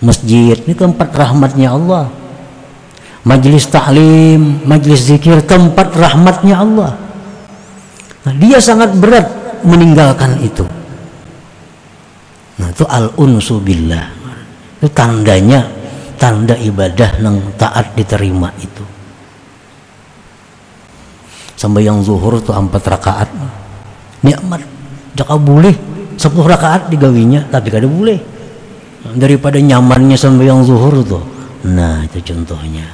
Masjid 0.05 0.61
ini 0.61 0.77
tempat 0.77 1.09
rahmatnya 1.09 1.73
Allah. 1.73 2.13
Majlis 3.25 3.67
taklim, 3.73 4.61
majlis 4.69 5.09
zikir 5.09 5.41
tempat 5.41 5.97
rahmatnya 5.97 6.61
Allah. 6.61 6.93
Nah, 8.29 8.35
dia 8.37 8.61
sangat 8.61 8.93
berat 8.93 9.25
meninggalkan 9.65 10.37
itu. 10.45 10.69
Nah, 12.61 12.69
itu 12.69 12.85
al-unsu 12.85 13.57
billah. 13.57 14.13
Itu 14.77 14.93
tandanya 14.93 15.65
tanda 16.17 16.57
ibadah 16.57 17.21
yang 17.21 17.39
taat 17.57 17.93
diterima 17.97 18.53
itu. 18.59 18.85
Sampai 21.57 21.89
yang 21.89 22.05
zuhur 22.05 22.37
itu 22.37 22.53
empat 22.53 22.83
rakaat. 22.85 23.29
Nikmat. 24.21 24.61
Jaka 25.17 25.41
boleh 25.41 25.73
sepuluh 26.21 26.53
rakaat 26.53 26.93
digawinya 26.93 27.49
tapi 27.49 27.73
kada 27.73 27.89
boleh. 27.89 28.21
Daripada 29.17 29.57
nyamannya 29.57 30.19
sampai 30.19 30.51
yang 30.51 30.61
zuhur 30.67 31.01
tuh. 31.07 31.25
Nah, 31.65 32.05
itu 32.05 32.21
contohnya. 32.21 32.85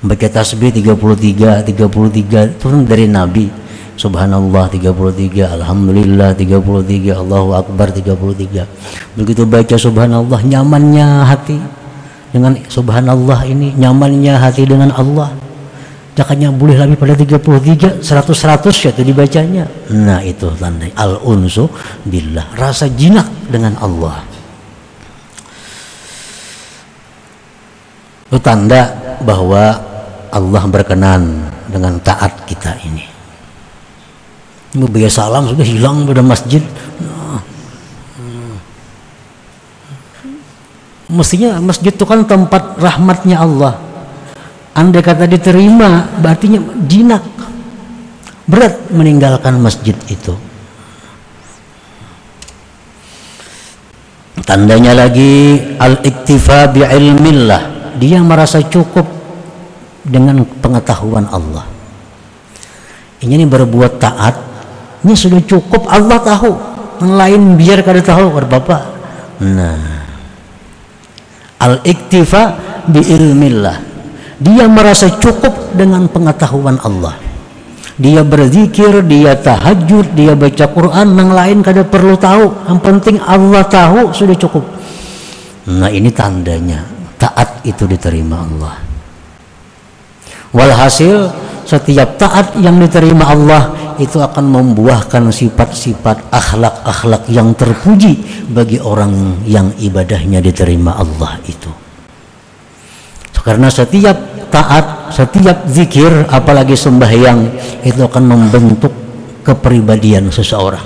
Baca 0.00 0.28
tasbih 0.28 0.70
33, 0.70 1.66
33 1.66 2.56
itu 2.56 2.66
dari 2.86 3.10
Nabi 3.10 3.48
Subhanallah 3.96 4.68
33 4.68 5.56
Alhamdulillah 5.56 6.36
33 6.36 7.16
Allahu 7.16 7.56
Akbar 7.56 7.88
33 7.88 9.16
begitu 9.16 9.48
baca 9.48 9.76
Subhanallah 9.80 10.44
nyamannya 10.44 11.24
hati 11.24 11.56
dengan 12.36 12.52
Subhanallah 12.68 13.48
ini 13.48 13.72
nyamannya 13.72 14.36
hati 14.36 14.68
dengan 14.68 14.92
Allah. 14.92 15.32
Jakanya 16.16 16.48
boleh 16.52 16.76
lebih 16.80 16.96
pada 16.96 17.12
33 17.16 18.00
100 18.00 18.04
100 18.04 18.84
ya 18.84 18.90
itu 18.92 19.02
dibacanya. 19.04 19.64
Nah 19.92 20.20
itu 20.20 20.48
tanda 20.60 20.88
al-unsu 20.96 21.68
billah. 22.04 22.44
Rasa 22.56 22.88
jinak 22.92 23.24
dengan 23.48 23.76
Allah. 23.80 24.20
Itu 28.28 28.40
tanda 28.40 28.96
bahwa 29.24 29.76
Allah 30.32 30.62
berkenan 30.68 31.52
dengan 31.68 31.96
taat 32.04 32.44
kita 32.44 32.76
ini. 32.84 33.04
Biasa 34.76 35.24
salam 35.24 35.48
sudah 35.48 35.64
hilang 35.64 36.04
pada 36.04 36.20
masjid 36.20 36.60
mestinya 41.10 41.62
masjid 41.62 41.94
itu 41.94 42.04
kan 42.06 42.26
tempat 42.26 42.78
rahmatnya 42.78 43.38
Allah. 43.38 43.74
Andai 44.76 45.00
kata 45.00 45.24
diterima 45.24 46.20
berarti 46.20 46.58
jinak. 46.84 47.24
Berat 48.46 48.94
meninggalkan 48.94 49.58
masjid 49.58 49.96
itu. 50.06 50.36
Tandanya 54.46 54.94
lagi 54.94 55.58
al-iktifa 55.80 56.70
bi'ilmillah. 56.70 57.62
Dia 57.98 58.22
merasa 58.22 58.62
cukup 58.62 59.08
dengan 60.06 60.46
pengetahuan 60.62 61.26
Allah. 61.26 61.66
Ini 63.18 63.42
berbuat 63.48 63.98
taat 63.98 64.36
ini 65.02 65.14
sudah 65.14 65.42
cukup. 65.42 65.86
Allah 65.90 66.18
tahu. 66.22 66.52
Yang 67.02 67.14
lain 67.14 67.42
biar 67.58 67.78
kada 67.82 68.00
tahu 68.04 68.40
bapak. 68.46 68.82
Nah 69.42 69.95
al 71.66 71.82
iktifa 71.82 72.42
bi 72.86 73.02
ilmillah 73.02 73.76
dia 74.38 74.70
merasa 74.70 75.10
cukup 75.18 75.74
dengan 75.74 76.06
pengetahuan 76.06 76.78
Allah 76.86 77.26
dia 77.96 78.20
berzikir, 78.20 79.00
dia 79.08 79.32
tahajud, 79.40 80.12
dia 80.12 80.36
baca 80.36 80.68
Quran, 80.68 81.16
yang 81.16 81.32
lain 81.32 81.58
kada 81.64 81.80
perlu 81.80 82.12
tahu. 82.20 82.68
Yang 82.68 82.80
penting 82.84 83.16
Allah 83.24 83.64
tahu 83.64 84.12
sudah 84.12 84.36
cukup. 84.36 84.64
Nah 85.72 85.88
ini 85.88 86.12
tandanya 86.12 86.84
taat 87.16 87.64
itu 87.64 87.88
diterima 87.88 88.44
Allah. 88.44 88.76
Walhasil 90.52 91.32
setiap 91.66 92.14
taat 92.14 92.54
yang 92.62 92.78
diterima 92.78 93.26
Allah 93.26 93.62
itu 93.98 94.22
akan 94.22 94.54
membuahkan 94.54 95.34
sifat-sifat 95.34 96.30
akhlak-akhlak 96.30 97.26
yang 97.26 97.52
terpuji 97.58 98.46
bagi 98.46 98.78
orang 98.78 99.42
yang 99.42 99.74
ibadahnya 99.74 100.38
diterima 100.38 100.94
Allah 100.94 101.42
itu. 101.44 101.68
Karena 103.46 103.70
setiap 103.70 104.50
taat, 104.50 105.14
setiap 105.14 105.70
zikir, 105.70 106.10
apalagi 106.26 106.74
sembahyang 106.74 107.38
itu 107.86 108.02
akan 108.02 108.24
membentuk 108.26 108.90
kepribadian 109.46 110.34
seseorang. 110.34 110.82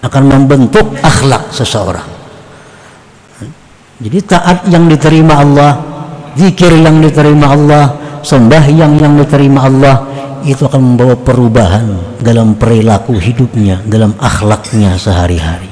Akan 0.00 0.24
membentuk 0.32 0.88
akhlak 1.04 1.52
seseorang. 1.52 2.08
Jadi 4.00 4.18
taat 4.24 4.64
yang 4.72 4.88
diterima 4.88 5.36
Allah, 5.36 5.72
zikir 6.32 6.72
yang 6.80 7.04
diterima 7.04 7.54
Allah, 7.54 7.84
sembahyang 8.22 8.92
yang 8.98 9.14
diterima 9.18 9.66
Allah 9.66 9.96
itu 10.42 10.66
akan 10.66 10.94
membawa 10.94 11.14
perubahan 11.14 12.18
dalam 12.18 12.58
perilaku 12.58 13.14
hidupnya, 13.18 13.82
dalam 13.86 14.14
akhlaknya 14.18 14.98
sehari-hari. 14.98 15.70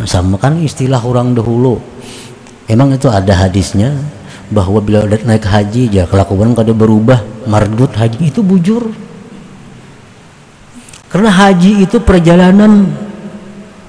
Nah, 0.00 0.06
sama 0.08 0.40
kan 0.40 0.56
istilah 0.56 1.00
orang 1.04 1.36
dahulu. 1.36 1.76
Emang 2.64 2.94
itu 2.94 3.10
ada 3.10 3.34
hadisnya 3.34 3.92
bahwa 4.48 4.80
bila 4.80 5.04
naik 5.04 5.44
haji 5.44 5.90
ya 5.90 6.08
kelakuan 6.08 6.56
kada 6.56 6.72
berubah, 6.72 7.20
mardut 7.44 7.92
haji 7.92 8.30
itu 8.32 8.40
bujur. 8.40 8.88
Karena 11.10 11.28
haji 11.28 11.84
itu 11.84 11.98
perjalanan 11.98 12.86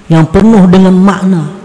yang 0.09 0.25
penuh 0.27 0.65
dengan 0.67 0.97
makna 0.97 1.60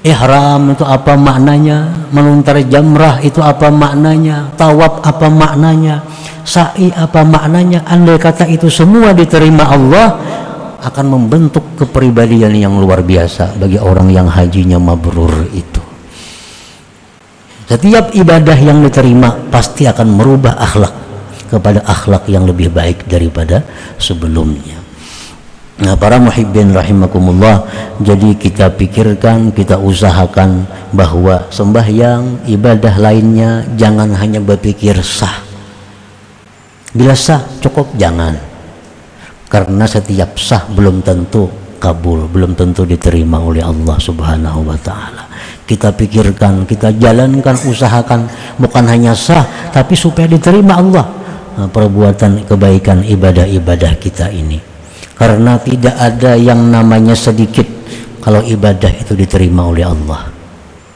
ihram 0.00 0.72
itu 0.72 0.84
apa 0.84 1.16
maknanya? 1.16 2.08
Melontar 2.10 2.60
jamrah 2.66 3.20
itu 3.20 3.40
apa 3.44 3.68
maknanya? 3.68 4.52
Tawaf 4.56 5.04
apa 5.04 5.26
maknanya? 5.28 6.00
Sa'i 6.44 6.88
apa 6.96 7.20
maknanya? 7.22 7.84
Andai 7.84 8.16
kata 8.16 8.48
itu 8.48 8.72
semua 8.72 9.12
diterima 9.12 9.68
Allah 9.68 10.16
akan 10.80 11.06
membentuk 11.12 11.76
kepribadian 11.76 12.56
yang 12.56 12.74
luar 12.80 13.04
biasa 13.04 13.60
bagi 13.60 13.76
orang 13.76 14.08
yang 14.08 14.26
hajinya 14.26 14.80
mabrur 14.80 15.44
itu. 15.52 15.82
Setiap 17.68 18.10
ibadah 18.16 18.58
yang 18.58 18.82
diterima 18.82 19.30
pasti 19.52 19.86
akan 19.86 20.08
merubah 20.10 20.58
akhlak 20.58 20.94
kepada 21.52 21.86
akhlak 21.86 22.26
yang 22.26 22.42
lebih 22.42 22.72
baik 22.72 23.06
daripada 23.06 23.62
sebelumnya 23.94 24.79
Nah, 25.80 25.96
para 25.96 26.20
muhibbin 26.20 26.76
rahimakumullah, 26.76 27.64
jadi 28.04 28.36
kita 28.36 28.76
pikirkan, 28.76 29.48
kita 29.48 29.80
usahakan 29.80 30.68
bahwa 30.92 31.48
sembahyang, 31.48 32.44
ibadah 32.44 33.00
lainnya 33.00 33.64
jangan 33.80 34.12
hanya 34.12 34.44
berpikir 34.44 35.00
sah. 35.00 35.40
Bila 36.92 37.16
sah 37.16 37.40
cukup 37.64 37.96
jangan. 37.96 38.36
Karena 39.48 39.88
setiap 39.88 40.36
sah 40.36 40.68
belum 40.68 41.00
tentu 41.00 41.48
kabul, 41.80 42.28
belum 42.28 42.52
tentu 42.52 42.84
diterima 42.84 43.40
oleh 43.40 43.64
Allah 43.64 43.96
Subhanahu 43.96 44.60
wa 44.68 44.76
taala. 44.76 45.32
Kita 45.64 45.96
pikirkan, 45.96 46.68
kita 46.68 46.92
jalankan, 46.92 47.56
usahakan 47.56 48.28
bukan 48.60 48.84
hanya 48.84 49.16
sah 49.16 49.72
tapi 49.72 49.96
supaya 49.96 50.28
diterima 50.28 50.76
Allah 50.76 51.06
nah, 51.56 51.68
perbuatan 51.72 52.44
kebaikan 52.44 53.00
ibadah-ibadah 53.06 53.96
kita 53.96 54.28
ini 54.28 54.69
karena 55.20 55.60
tidak 55.60 56.00
ada 56.00 56.32
yang 56.32 56.72
namanya 56.72 57.12
sedikit 57.12 57.68
kalau 58.24 58.40
ibadah 58.40 58.88
itu 58.88 59.12
diterima 59.12 59.68
oleh 59.68 59.84
Allah. 59.84 60.32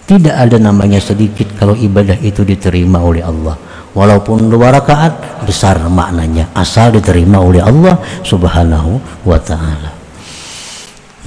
Tidak 0.05 0.33
ada 0.33 0.57
namanya 0.57 0.97
sedikit 0.97 1.53
kalau 1.61 1.77
ibadah 1.77 2.17
itu 2.25 2.41
diterima 2.41 3.05
oleh 3.05 3.21
Allah. 3.21 3.53
Walaupun 3.93 4.49
dua 4.49 4.73
rakaat 4.73 5.45
besar 5.45 5.77
maknanya. 5.93 6.49
Asal 6.57 6.97
diterima 6.97 7.41
oleh 7.41 7.61
Allah 7.61 8.01
subhanahu 8.25 8.97
wa 9.29 9.37
ta'ala. 9.37 9.93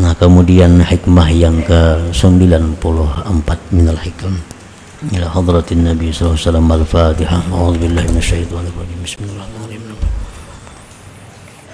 Nah 0.01 0.13
kemudian 0.17 0.81
hikmah 0.81 1.29
yang 1.29 1.61
ke 1.65 2.09
94 2.13 2.81
minal 3.73 3.97
hikam. 3.97 4.41
Ila 5.13 5.29
hadratin 5.29 5.85
nabi 5.85 6.09
sallallahu 6.09 6.33
alaihi 6.33 6.49
wasallam 6.49 6.69
al-fatihah 6.73 7.41
bismillahirrahmanirrahim. 9.05 9.86